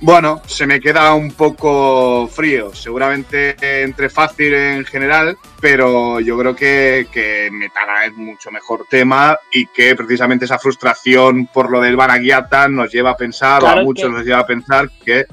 bueno, 0.05 0.39
se 0.45 0.67
me 0.67 0.79
queda 0.79 1.15
un 1.15 1.31
poco 1.31 2.27
frío. 2.27 2.71
Seguramente 2.75 3.55
entre 3.81 4.07
fácil 4.09 4.53
en 4.53 4.85
general, 4.85 5.35
pero 5.59 6.19
yo 6.19 6.37
creo 6.37 6.55
que, 6.55 7.07
que 7.11 7.49
Metana 7.51 8.05
es 8.05 8.13
mucho 8.13 8.51
mejor 8.51 8.85
tema 8.87 9.35
y 9.51 9.65
que 9.65 9.95
precisamente 9.95 10.45
esa 10.45 10.59
frustración 10.59 11.47
por 11.47 11.71
lo 11.71 11.81
del 11.81 11.95
Banagiata 11.95 12.67
nos 12.67 12.91
lleva 12.91 13.11
a 13.11 13.17
pensar, 13.17 13.61
Claro, 13.61 13.77
o 13.77 13.79
a 13.79 13.83
muchos 13.83 14.05
que- 14.11 14.15
nos 14.15 14.23
lleva 14.25 14.39
a 14.41 14.45
pensar 14.45 14.91
que, 15.03 15.25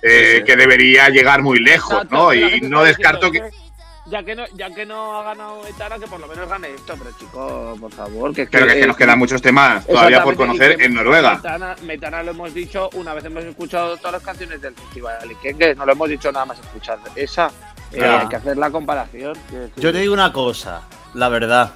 eh, 0.00 0.42
que 0.46 0.56
debería 0.56 1.10
llegar 1.10 1.42
muy 1.42 1.58
lejos, 1.58 1.92
Exacto, 1.92 2.14
¿no? 2.16 2.32
Y 2.32 2.62
no 2.62 2.82
descarto 2.82 3.30
que. 3.30 3.42
diciendo, 3.42 3.56
"Es 3.58 3.63
Ya 4.06 4.22
que, 4.22 4.34
no, 4.34 4.44
ya 4.54 4.68
que 4.70 4.84
no 4.84 5.18
ha 5.18 5.24
ganado 5.24 5.62
Metana, 5.62 5.98
que 5.98 6.06
por 6.06 6.20
lo 6.20 6.28
menos 6.28 6.46
gane 6.46 6.74
esto, 6.74 6.94
pero 6.98 7.10
chico, 7.18 7.74
por 7.80 7.90
favor, 7.90 8.34
que 8.34 8.42
es 8.42 8.48
Pero 8.50 8.66
que, 8.66 8.72
es 8.72 8.78
que 8.80 8.86
nos 8.86 8.96
quedan 8.98 9.18
muchos 9.18 9.40
temas 9.40 9.86
todavía 9.86 10.22
por 10.22 10.36
conocer 10.36 10.76
que 10.76 10.84
en 10.84 10.94
Noruega. 10.94 11.36
Metana, 11.36 11.76
Metana 11.82 12.22
lo 12.22 12.32
hemos 12.32 12.52
dicho 12.52 12.90
una 12.94 13.14
vez 13.14 13.24
hemos 13.24 13.44
escuchado 13.44 13.96
todas 13.96 14.12
las 14.12 14.22
canciones 14.22 14.60
del 14.60 14.74
festival 14.74 15.32
y 15.32 15.34
que, 15.36 15.56
que 15.56 15.74
no 15.74 15.86
lo 15.86 15.92
hemos 15.92 16.08
dicho 16.10 16.30
nada 16.30 16.44
más 16.44 16.58
escuchar 16.58 16.98
esa. 17.16 17.50
Eh, 17.92 18.04
hay 18.04 18.28
que 18.28 18.36
hacer 18.36 18.58
la 18.58 18.70
comparación. 18.70 19.38
decir. 19.50 19.72
Yo 19.76 19.90
te 19.90 20.00
digo 20.00 20.12
una 20.12 20.32
cosa, 20.34 20.82
la 21.14 21.30
verdad. 21.30 21.72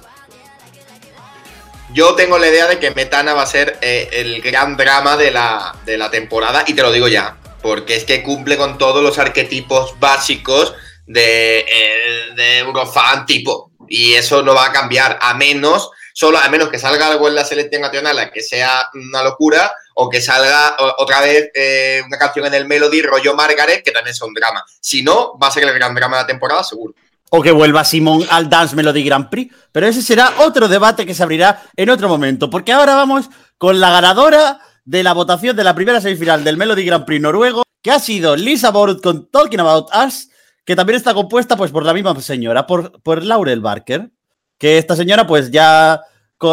Yo 1.93 2.13
tengo 2.13 2.37
la 2.37 2.47
idea 2.47 2.67
de 2.67 2.77
que 2.77 2.91
Metana 2.91 3.33
va 3.33 3.41
a 3.41 3.47
ser 3.47 3.79
eh, 3.81 4.07
el 4.11 4.41
gran 4.43 4.77
drama 4.77 5.17
de 5.17 5.31
la, 5.31 5.75
de 5.83 5.97
la 5.97 6.11
temporada 6.11 6.63
y 6.67 6.75
te 6.75 6.83
lo 6.83 6.91
digo 6.91 7.07
ya, 7.07 7.37
porque 7.63 7.95
es 7.95 8.05
que 8.05 8.21
cumple 8.21 8.57
con 8.57 8.77
todos 8.77 9.01
los 9.01 9.17
arquetipos 9.17 9.99
básicos 9.99 10.75
de, 11.09 11.59
eh, 11.67 12.59
Eurofan 12.59 13.25
tipo 13.25 13.71
y 13.87 14.13
eso 14.13 14.43
no 14.43 14.53
va 14.53 14.67
a 14.67 14.71
cambiar 14.71 15.17
a 15.19 15.33
menos, 15.33 15.89
solo 16.13 16.37
a 16.37 16.47
menos 16.49 16.69
que 16.69 16.77
salga 16.77 17.07
algo 17.07 17.27
en 17.27 17.35
la 17.35 17.43
selección 17.43 17.81
nacional 17.81 18.29
que 18.31 18.41
sea 18.41 18.87
una 18.93 19.23
locura 19.23 19.73
o 19.95 20.07
que 20.07 20.21
salga 20.21 20.77
otra 20.99 21.21
vez 21.21 21.49
eh, 21.55 22.01
una 22.05 22.17
canción 22.17 22.45
en 22.45 22.53
el 22.53 22.67
Melody 22.67 23.01
rollo 23.01 23.35
Margaret 23.35 23.83
que 23.83 23.91
también 23.91 24.13
es 24.13 24.21
un 24.21 24.33
drama. 24.33 24.63
Si 24.79 25.01
no, 25.01 25.37
va 25.41 25.47
a 25.47 25.51
ser 25.51 25.63
el 25.63 25.73
gran 25.73 25.95
drama 25.95 26.17
de 26.17 26.23
la 26.23 26.27
temporada 26.27 26.63
seguro. 26.63 26.93
O 27.31 27.41
que 27.41 27.51
vuelva 27.51 27.83
Simón 27.83 28.25
al 28.29 28.49
Dance 28.49 28.75
Melody 28.75 29.03
Grand 29.03 29.29
Prix. 29.29 29.53
Pero 29.71 29.87
ese 29.87 30.01
será 30.01 30.33
otro 30.39 30.67
debate 30.67 31.05
que 31.05 31.13
se 31.13 31.23
abrirá 31.23 31.63
en 31.75 31.89
otro 31.89 32.07
momento. 32.07 32.49
Porque 32.49 32.71
ahora 32.71 32.95
vamos 32.95 33.29
con 33.57 33.79
la 33.79 33.91
ganadora 33.91 34.59
de 34.85 35.03
la 35.03 35.13
votación 35.13 35.55
de 35.55 35.63
la 35.63 35.75
primera 35.75 36.01
semifinal 36.01 36.43
del 36.43 36.57
Melody 36.57 36.85
Grand 36.85 37.05
Prix 37.05 37.21
noruego, 37.21 37.63
que 37.83 37.91
ha 37.91 37.99
sido 37.99 38.35
Lisa 38.35 38.71
Borut 38.71 39.03
con 39.03 39.29
Talking 39.29 39.59
About 39.59 39.89
Us, 39.93 40.28
que 40.69 40.75
también 40.75 40.97
está 40.97 41.15
compuesta 41.15 41.57
pues 41.57 41.71
por 41.71 41.83
la 41.83 41.95
misma 41.95 42.13
señora, 42.21 42.67
por, 42.67 43.01
por 43.01 43.23
Laurel 43.23 43.59
Barker. 43.59 44.11
Que 44.59 44.77
esta 44.77 44.95
señora, 44.95 45.25
pues 45.25 45.49
ya 45.49 45.99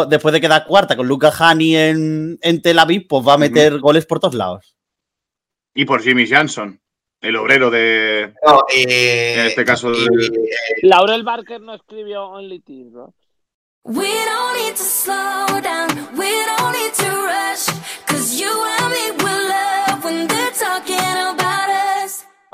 después 0.09 0.33
de 0.33 0.41
quedar 0.41 0.65
cuarta 0.65 0.97
con 0.97 1.07
Luca 1.07 1.31
Hani 1.37 1.75
en, 1.75 2.39
en 2.41 2.61
Tel 2.63 2.79
Aviv, 2.79 3.05
pues 3.07 3.23
va 3.27 3.35
a 3.35 3.37
meter 3.37 3.77
goles 3.77 4.07
por 4.07 4.19
todos 4.19 4.33
lados. 4.33 4.75
Y 5.75 5.85
por 5.85 6.01
Jimmy 6.01 6.25
Jansson, 6.25 6.81
el 7.21 7.35
obrero 7.35 7.69
de. 7.69 8.33
No, 8.43 8.61
eh, 8.73 9.35
En 9.37 9.45
este 9.45 9.63
caso, 9.63 9.91
del- 9.91 10.31
Laurel 10.81 11.21
Barker 11.21 11.61
no 11.61 11.75
escribió 11.75 12.23
Only 12.23 12.59
Tears, 12.61 12.93
¿no? 12.93 13.13
We 13.83 14.07
don't 14.07 14.57
need 14.57 14.73
to 14.73 14.83
slow 14.83 15.61
down, 15.61 15.89
we 16.17 16.31
don't 16.57 16.73
need 16.73 16.93
to 16.97 17.11
rush. 17.27 17.67
Cause 18.07 18.35
you 18.35 18.49
and 18.49 18.89
me 18.89 19.23
will 19.23 19.47
love 19.47 20.03
when 20.03 20.27
they're 20.27 20.51
talking 20.59 20.97
about. 20.97 21.36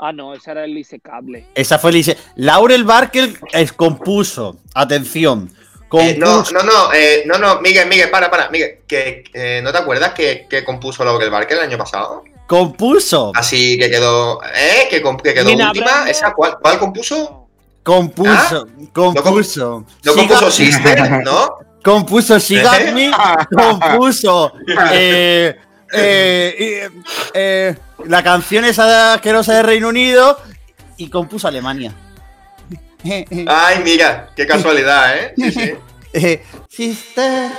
Ah, 0.06 0.12
no, 0.12 0.34
esa 0.34 0.50
era 0.52 0.64
el 0.66 0.74
Lise 0.74 1.00
Cable. 1.00 1.46
Esa 1.54 1.78
fue 1.78 1.90
Lisa. 1.90 2.12
Laurel 2.36 2.84
Barker 2.84 3.30
es, 3.52 3.72
compuso, 3.72 4.58
atención, 4.74 5.50
Eh, 5.98 6.16
no, 6.18 6.26
compuso. 6.26 6.52
no, 6.52 6.62
no, 6.62 6.92
eh, 6.92 7.22
no, 7.24 7.38
no, 7.38 7.60
Miguel, 7.62 7.88
Miguel, 7.88 8.10
para, 8.10 8.30
para, 8.30 8.50
Miguel, 8.50 8.80
que 8.86 9.24
eh, 9.32 9.60
¿no 9.64 9.72
te 9.72 9.78
acuerdas 9.78 10.12
que, 10.12 10.46
que 10.50 10.62
compuso 10.62 11.04
Laurel 11.06 11.30
Barker 11.30 11.56
el 11.56 11.64
año 11.64 11.78
pasado? 11.78 12.22
compuso. 12.46 13.32
Así 13.34 13.78
que 13.78 13.88
quedó, 13.88 14.38
¿eh? 14.54 14.88
Que, 14.90 15.02
que 15.02 15.32
quedó 15.34 15.44
Nina 15.48 15.68
última, 15.68 15.86
Brando. 15.86 16.10
¿esa 16.10 16.34
cuál, 16.34 16.58
cuál 16.60 16.78
compuso? 16.78 17.48
Compuso, 17.82 18.68
compuso. 18.92 19.86
No 20.04 20.12
She 20.12 20.18
compuso 20.18 20.44
Got- 20.46 20.50
Sister, 20.52 21.22
¿no? 21.24 21.56
Compuso 21.82 22.38
She 22.38 22.62
Got. 22.62 22.80
Me, 22.92 23.10
compuso 23.56 24.52
eh, 24.92 25.56
eh, 25.94 26.54
eh, 26.58 26.90
eh, 27.34 27.74
la 28.06 28.22
canción 28.22 28.64
esa 28.64 29.14
asquerosa 29.14 29.54
de 29.54 29.62
Reino 29.62 29.88
Unido 29.88 30.38
y 30.96 31.08
compuso 31.08 31.48
Alemania. 31.48 31.92
Ay, 33.46 33.80
mira, 33.84 34.30
qué 34.34 34.46
casualidad, 34.46 35.16
¿eh? 35.18 35.34
Sí, 35.36 35.50
sí. 35.52 35.72
Eh, 36.16 36.44
sister. 36.68 37.50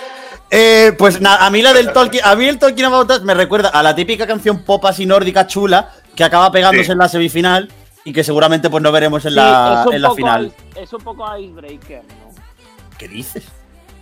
Eh, 0.50 0.94
pues 0.98 1.20
nada, 1.20 1.46
a 1.46 1.50
mí 1.50 1.62
la 1.62 1.74
del 1.74 1.92
Tolkien, 1.92 2.24
a 2.26 2.38
mí 2.38 2.46
el 2.48 2.58
Tolkien 2.58 2.86
About 2.88 3.12
Us 3.12 3.22
me 3.24 3.34
recuerda 3.34 3.68
a 3.68 3.84
la 3.84 3.94
típica 3.94 4.26
canción 4.26 4.64
pop 4.64 4.86
así 4.86 5.06
nórdica 5.06 5.46
chula 5.46 5.92
que 6.16 6.24
acaba 6.24 6.50
pegándose 6.54 6.86
Sí. 6.86 6.92
en 6.94 6.98
la 7.00 7.10
semifinal 7.10 7.70
y 8.06 8.14
que 8.14 8.24
seguramente 8.24 8.70
pues 8.70 8.82
no 8.82 8.94
veremos 8.94 9.26
en 9.26 9.32
Sí, 9.32 9.36
la, 9.36 9.80
es, 9.82 9.88
un 9.88 9.94
en 9.96 10.02
la 10.02 10.08
poco 10.08 10.16
final. 10.16 10.54
ice- 10.74 10.82
es 10.84 10.94
un 10.94 11.02
poco 11.02 11.38
Icebreaker, 11.38 12.04
¿no? 12.06 12.34
¿Qué 12.98 13.10
dices? 13.10 13.44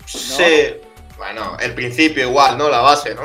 Sí. 0.05 0.75
Bueno, 1.17 1.57
el 1.59 1.73
principio 1.73 2.27
igual, 2.27 2.55
¿no? 2.59 2.69
La 2.69 2.81
base, 2.81 3.15
¿no? 3.15 3.23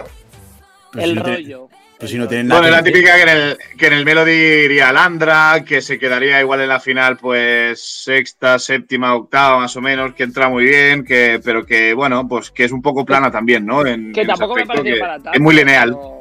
Pero 0.93 1.05
el 1.05 1.11
si 1.11 1.17
no 1.17 1.23
tiene- 1.23 1.37
rollo. 1.39 1.69
pero 1.99 2.09
si 2.09 2.19
no 2.19 2.29
tienen 2.29 2.47
nada 2.49 2.61
Bueno, 2.61 2.77
decir. 2.77 2.93
típica 2.93 3.17
que 3.17 3.23
en, 3.23 3.29
el, 3.29 3.59
que 3.79 3.87
en 3.89 3.93
el 3.93 4.05
Melody 4.05 4.31
iría 4.33 4.93
Landra, 4.93 5.65
que 5.67 5.81
se 5.83 5.99
quedaría 5.99 6.41
igual 6.41 6.61
en 6.61 6.69
la 6.69 6.81
final, 6.81 7.17
pues 7.19 7.81
sexta, 8.05 8.59
séptima, 8.59 9.15
octava, 9.15 9.59
más 9.59 9.77
o 9.77 9.81
menos, 9.81 10.15
que 10.15 10.23
entra 10.23 10.49
muy 10.49 10.65
bien, 10.65 11.05
que, 11.05 11.41
pero 11.45 11.67
que, 11.67 11.93
bueno, 11.95 12.27
pues 12.29 12.51
que 12.51 12.65
es 12.65 12.73
un 12.73 12.83
poco 12.83 13.05
plana 13.05 13.31
también, 13.31 13.67
¿no? 13.67 13.85
En, 13.87 14.13
Que 14.13 14.21
en 14.23 14.27
tampoco 14.29 14.55
me 14.55 14.61
ha 14.61 14.65
aspecto, 14.65 14.83
parecido 14.83 15.01
para 15.01 15.15
tanto. 15.15 15.33
Es 15.33 15.41
muy 15.41 15.55
lineal. 15.55 15.91
pero- 15.91 16.19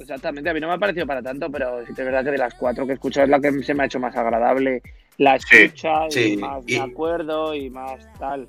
Exactamente, 0.00 0.50
a 0.50 0.54
mí 0.54 0.60
no 0.60 0.66
me 0.66 0.74
ha 0.74 0.78
parecido 0.78 1.06
para 1.06 1.22
tanto, 1.22 1.50
pero 1.52 1.80
sí 1.86 1.94
que 1.94 2.00
es 2.02 2.06
verdad 2.06 2.24
que 2.24 2.30
de 2.32 2.38
las 2.38 2.54
cuatro 2.54 2.84
que 2.86 2.92
he 2.92 2.94
escuchado 2.94 3.24
es 3.24 3.30
la 3.30 3.38
que 3.38 3.62
se 3.62 3.74
me 3.74 3.82
ha 3.82 3.86
hecho 3.86 4.00
más 4.00 4.16
agradable. 4.16 4.82
La 5.18 5.38
Sí, 5.38 5.56
escucha 5.58 6.06
y 6.08 6.10
sí, 6.10 6.36
más 6.38 6.64
y- 6.66 6.78
me 6.80 6.84
acuerdo 6.90 7.54
y 7.54 7.68
más 7.70 8.00
tal. 8.18 8.48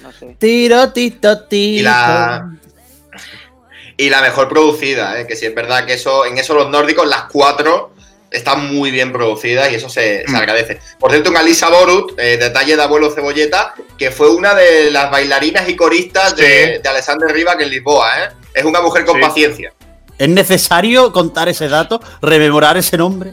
No 0.00 0.10
sé. 0.12 0.36
Tiro, 0.38 0.90
tito, 0.92 1.42
tito. 1.48 1.80
Y 1.80 1.82
la, 1.82 2.50
y 3.96 4.08
la 4.10 4.20
mejor 4.22 4.48
producida, 4.48 5.20
¿eh? 5.20 5.26
que 5.26 5.36
sí 5.36 5.46
es 5.46 5.54
verdad 5.54 5.84
que 5.86 5.94
eso, 5.94 6.24
en 6.26 6.38
eso 6.38 6.54
los 6.54 6.68
nórdicos, 6.70 7.06
las 7.06 7.24
cuatro 7.24 7.92
están 8.30 8.74
muy 8.74 8.90
bien 8.90 9.12
producidas 9.12 9.70
y 9.70 9.74
eso 9.74 9.88
se, 9.90 10.22
se 10.24 10.30
Mm. 10.30 10.36
agradece. 10.36 10.80
Por 10.98 11.10
cierto, 11.10 11.28
un 11.30 11.36
Alisa 11.36 11.68
Borut, 11.68 12.18
eh, 12.18 12.38
detalle 12.38 12.76
de 12.76 12.82
abuelo 12.82 13.10
cebolleta, 13.10 13.74
que 13.98 14.10
fue 14.10 14.30
una 14.30 14.54
de 14.54 14.90
las 14.90 15.10
bailarinas 15.10 15.68
y 15.68 15.76
coristas 15.76 16.34
de, 16.34 16.76
Sí. 16.76 16.82
de 16.82 16.88
Alexander 16.88 17.30
Rybak 17.30 17.60
en 17.60 17.68
Lisboa, 17.70 18.10
¿eh? 18.24 18.28
Es 18.54 18.64
una 18.64 18.80
mujer 18.80 19.04
con 19.04 19.16
Sí. 19.16 19.20
paciencia. 19.22 19.72
¿Es 20.18 20.28
necesario 20.28 21.12
contar 21.12 21.48
ese 21.48 21.68
dato? 21.68 22.00
¿Rememorar 22.22 22.76
ese 22.78 22.96
nombre? 22.96 23.32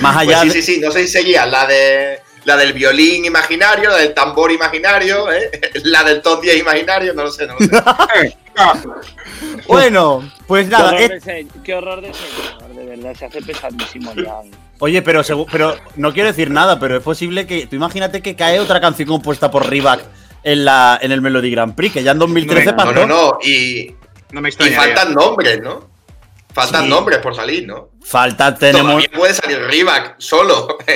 Más 0.00 0.14
Pues 0.14 0.28
allá 0.28 0.40
sí, 0.42 0.48
de- 0.48 0.54
sí, 0.54 0.62
sí, 0.62 0.80
no 0.80 0.90
sé 0.90 1.02
si 1.02 1.08
seguía 1.08 1.46
la 1.46 1.66
de 1.66 2.20
la 2.44 2.56
del 2.56 2.72
violín 2.72 3.24
imaginario, 3.24 3.88
la 3.90 3.98
del 3.98 4.14
tambor 4.14 4.50
imaginario, 4.50 5.30
¿eh? 5.30 5.48
la 5.84 6.02
del 6.02 6.22
top 6.22 6.42
10 6.42 6.56
imaginario, 6.58 7.14
no 7.14 7.22
lo 7.24 7.30
sé, 7.30 7.46
no 7.46 7.54
lo 7.54 7.60
sé. 7.60 7.70
Bueno, 9.66 10.28
pues 10.46 10.66
Qué 10.66 10.72
nada. 10.72 10.88
horror, 10.88 11.00
es- 11.12 11.24
de 11.24 11.46
qué 11.64 11.74
horror 11.74 12.00
de 12.00 12.12
señor, 12.12 12.74
de 12.74 12.84
verdad, 12.86 13.14
se 13.14 13.24
hace 13.26 13.42
pesadísimo 13.42 14.12
ya. 14.14 14.40
Oye, 14.78 15.02
pero, 15.02 15.22
no 15.96 16.12
quiero 16.12 16.28
decir 16.28 16.50
nada, 16.50 16.78
pero 16.78 16.96
es 16.96 17.02
posible 17.02 17.46
que. 17.46 17.66
Tú 17.66 17.76
imagínate 17.76 18.20
que 18.20 18.34
cae 18.36 18.58
otra 18.60 18.80
canción 18.80 19.08
compuesta 19.08 19.50
por 19.50 19.68
Rivac 19.68 20.04
en, 20.42 20.64
la, 20.64 20.98
en 21.00 21.12
el 21.12 21.20
Melody 21.20 21.50
Grand 21.52 21.74
Prix, 21.74 21.92
que 21.94 22.02
ya 22.02 22.10
en 22.12 22.18
2013 22.18 22.66
No, 22.66 22.72
No, 22.72 22.76
pasó. 22.76 22.92
no, 22.92 23.06
no, 23.06 23.38
y, 23.42 23.94
No 24.32 24.40
me 24.40 24.48
y 24.48 24.50
extrañaría. 24.50 24.96
faltan 24.96 25.14
nombres, 25.14 25.60
¿no? 25.62 25.88
Faltan 26.52 26.84
Sí. 26.84 26.90
nombres 26.90 27.18
por 27.20 27.34
salir, 27.34 27.66
¿no? 27.66 27.90
Falta, 28.04 28.54
tenemos. 28.54 28.86
Todavía 29.04 29.10
puede 29.16 29.34
salir 29.34 29.58
Rybak 29.68 30.16
solo. 30.18 30.78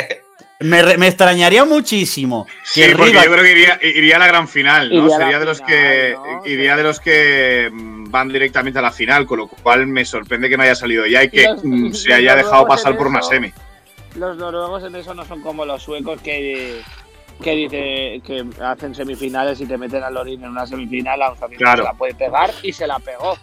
Me, 0.61 0.81
re- 0.83 0.97
me 0.97 1.09
extrañaría 1.09 1.65
muchísimo 1.67 2.47
Sí, 2.65 2.81
que 2.83 2.97
porque 2.97 3.13
yo 3.13 3.21
creo 3.21 3.43
que 3.45 3.53
iría, 3.53 3.79
iría 3.83 4.17
a 4.17 4.19
la 4.21 4.27
gran 4.27 4.49
final, 4.49 4.89
¿no? 4.95 5.07
A 5.13 5.19
Sería 5.19 5.39
de 5.39 5.45
los 5.45 5.59
final, 5.59 5.71
que 5.73 6.15
¿no? 6.17 6.47
iría 6.47 6.73
Sí. 6.73 6.77
de 6.79 6.83
los 6.83 7.01
que 7.01 7.71
mm, 7.73 8.11
van 8.11 8.29
directamente 8.29 8.79
a 8.79 8.83
la 8.83 8.91
final, 8.93 9.27
con 9.27 9.39
lo 9.41 9.49
cual 9.49 9.87
me 9.87 10.05
sorprende 10.07 10.49
que 10.49 10.57
no 10.57 10.63
haya 10.63 10.75
salido 10.75 11.05
ya 11.07 11.23
y 11.25 11.29
que 11.29 11.43
Los- 11.45 11.63
mm, 11.63 11.91
se 11.93 12.15
haya 12.15 12.35
dejado 12.37 12.67
pasar 12.67 12.97
por 12.97 13.07
una 13.09 13.21
semi. 13.23 13.53
Los 14.15 14.39
noruegos 14.39 14.83
en 14.85 14.97
eso 14.97 15.13
no 15.13 15.27
son 15.27 15.43
como 15.43 15.67
los 15.67 15.83
suecos 15.83 16.23
que, 16.23 16.81
que 17.43 17.51
dice 17.51 18.23
que 18.25 18.47
hacen 18.65 18.95
semifinales 18.95 19.61
y 19.61 19.67
te 19.67 19.77
meten 19.77 20.03
a 20.05 20.11
Lorin 20.11 20.43
en 20.43 20.51
una 20.51 20.67
semifinal, 20.67 21.21
aún 21.21 21.37
sabiendo 21.39 21.63
Claro. 21.65 21.83
que 21.83 21.87
se 21.89 21.93
la 21.93 21.99
puede 21.99 22.15
pegar 22.15 22.51
y 22.63 22.73
se 22.73 22.87
la 22.87 22.99
pegó. 22.99 23.37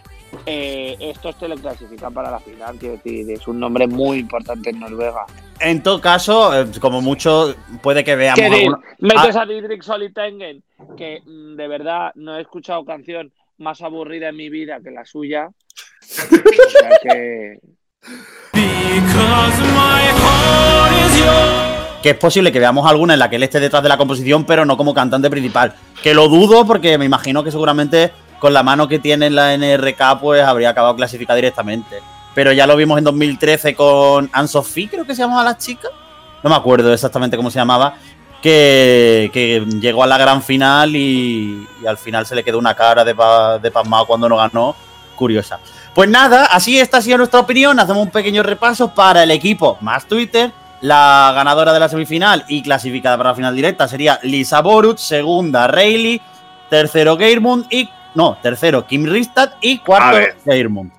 Eh, 0.46 0.96
estos 0.98 1.38
te 1.38 1.46
lo 1.46 1.54
clasifican 1.54 2.12
para 2.12 2.28
la 2.28 2.40
final, 2.40 2.76
quiero 2.76 2.96
decir, 2.96 3.30
es 3.30 3.46
un 3.46 3.60
nombre 3.60 3.86
muy 3.86 4.18
importante 4.18 4.70
en 4.70 4.80
Noruega. 4.80 5.24
En 5.64 5.82
todo 5.82 6.00
caso, 6.00 6.58
eh, 6.60 6.66
como 6.80 7.00
mucho, 7.00 7.54
puede 7.82 8.04
que 8.04 8.14
veamos 8.16 8.38
alguna- 8.44 8.78
Metes 8.98 9.36
a 9.36 9.46
Didrik 9.46 9.82
Solitengen, 9.82 10.62
que 10.96 11.22
mm, 11.24 11.56
de 11.56 11.68
verdad 11.68 12.12
no 12.16 12.36
he 12.36 12.42
escuchado 12.42 12.84
canción 12.84 13.32
más 13.58 13.80
aburrida 13.80 14.28
en 14.28 14.36
mi 14.36 14.50
vida 14.50 14.78
que 14.82 14.90
la 14.90 15.04
suya. 15.04 15.48
O 16.04 16.70
sea 16.70 16.98
que 17.02 17.58
que 22.02 22.10
es 22.10 22.16
posible 22.16 22.52
que 22.52 22.58
veamos 22.60 22.86
alguna 22.86 23.14
en 23.14 23.18
la 23.18 23.30
que 23.30 23.36
él 23.36 23.42
esté 23.42 23.60
detrás 23.60 23.82
de 23.82 23.88
la 23.88 23.96
composición, 23.96 24.44
pero 24.44 24.66
no 24.66 24.76
como 24.76 24.92
cantante 24.92 25.30
principal. 25.30 25.74
Que 26.02 26.12
lo 26.12 26.28
dudo 26.28 26.66
porque 26.66 26.98
me 26.98 27.06
imagino 27.06 27.42
que 27.42 27.50
seguramente 27.50 28.12
con 28.38 28.52
la 28.52 28.62
mano 28.62 28.86
que 28.88 28.98
tiene 28.98 29.26
en 29.28 29.34
la 29.34 29.54
NRK 29.56 30.20
pues 30.20 30.42
habría 30.42 30.68
acabado 30.70 30.94
clasificada 30.96 31.36
directamente. 31.36 32.00
Pero 32.34 32.52
ya 32.52 32.66
lo 32.66 32.76
vimos 32.76 32.98
en 32.98 33.04
2013 33.04 33.74
con 33.74 34.28
Anne-Sophie, 34.32 34.88
creo 34.88 35.04
que 35.06 35.14
se 35.14 35.22
llamaba 35.22 35.44
la 35.44 35.56
chica. 35.56 35.88
No 36.42 36.50
me 36.50 36.56
acuerdo 36.56 36.92
exactamente 36.92 37.36
cómo 37.36 37.50
se 37.50 37.58
llamaba. 37.58 37.94
Que, 38.42 39.30
que 39.32 39.64
llegó 39.80 40.02
a 40.02 40.06
la 40.06 40.18
gran 40.18 40.42
final 40.42 40.94
y, 40.94 41.66
y 41.82 41.86
al 41.86 41.96
final 41.96 42.26
se 42.26 42.34
le 42.34 42.44
quedó 42.44 42.58
una 42.58 42.74
cara 42.74 43.02
de, 43.02 43.14
pa- 43.14 43.58
de 43.58 43.70
pasmado 43.70 44.04
cuando 44.06 44.28
no 44.28 44.36
ganó. 44.36 44.76
Curiosa. 45.16 45.60
Pues 45.94 46.10
nada, 46.10 46.46
así 46.46 46.78
esta 46.78 46.98
ha 46.98 47.02
sido 47.02 47.16
nuestra 47.18 47.40
opinión. 47.40 47.78
Hacemos 47.80 48.02
un 48.02 48.10
pequeño 48.10 48.42
repaso 48.42 48.92
para 48.92 49.22
el 49.22 49.30
equipo 49.30 49.78
más 49.80 50.04
Twitter. 50.06 50.52
La 50.82 51.32
ganadora 51.34 51.72
de 51.72 51.80
la 51.80 51.88
semifinal 51.88 52.44
y 52.48 52.62
clasificada 52.62 53.16
para 53.16 53.30
la 53.30 53.36
final 53.36 53.54
directa 53.56 53.88
sería 53.88 54.18
Lisa 54.24 54.60
Borut, 54.60 54.98
segunda 54.98 55.66
Rayleigh, 55.66 56.20
tercero 56.68 57.16
Geirmund 57.16 57.64
y 57.70 57.88
no, 58.14 58.36
tercero 58.42 58.86
Kim 58.86 59.06
Ristad 59.06 59.52
y 59.62 59.78
cuarto. 59.78 60.18
Geirmund. 60.44 60.92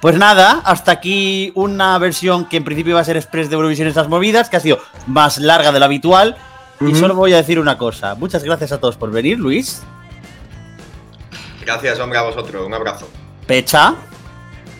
Pues 0.00 0.16
nada, 0.16 0.62
hasta 0.64 0.92
aquí 0.92 1.52
una 1.54 1.98
versión 1.98 2.46
que 2.46 2.56
en 2.56 2.64
principio 2.64 2.92
iba 2.92 3.00
a 3.00 3.04
ser 3.04 3.16
express 3.18 3.50
de 3.50 3.56
Eurovisión 3.56 3.86
estas 3.86 4.08
movidas, 4.08 4.48
que 4.48 4.56
ha 4.56 4.60
sido 4.60 4.78
más 5.06 5.38
larga 5.38 5.72
de 5.72 5.78
lo 5.78 5.84
habitual. 5.84 6.36
Y 6.80 6.94
solo 6.94 7.14
voy 7.14 7.34
a 7.34 7.36
decir 7.36 7.58
una 7.60 7.76
cosa. 7.76 8.14
Muchas 8.14 8.42
gracias 8.42 8.72
a 8.72 8.80
todos 8.80 8.96
por 8.96 9.10
venir, 9.10 9.38
Luis, 9.38 9.82
Gracias, 11.64 12.00
hombre, 12.00 12.18
a 12.18 12.22
vosotros. 12.22 12.66
Un 12.66 12.72
abrazo. 12.74 13.06
Pecha, 13.46 13.94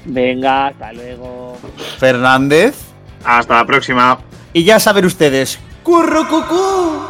venga, 0.07 0.69
hasta 0.69 0.93
luego. 0.93 1.57
Fernández 1.99 2.75
Hasta 3.23 3.55
la 3.57 3.67
próxima. 3.67 4.19
y 4.55 4.65
ya 4.65 4.81
saben 4.81 5.05
ustedes, 5.05 5.59
¡Curro 5.85 6.27
cucú! 6.27 7.03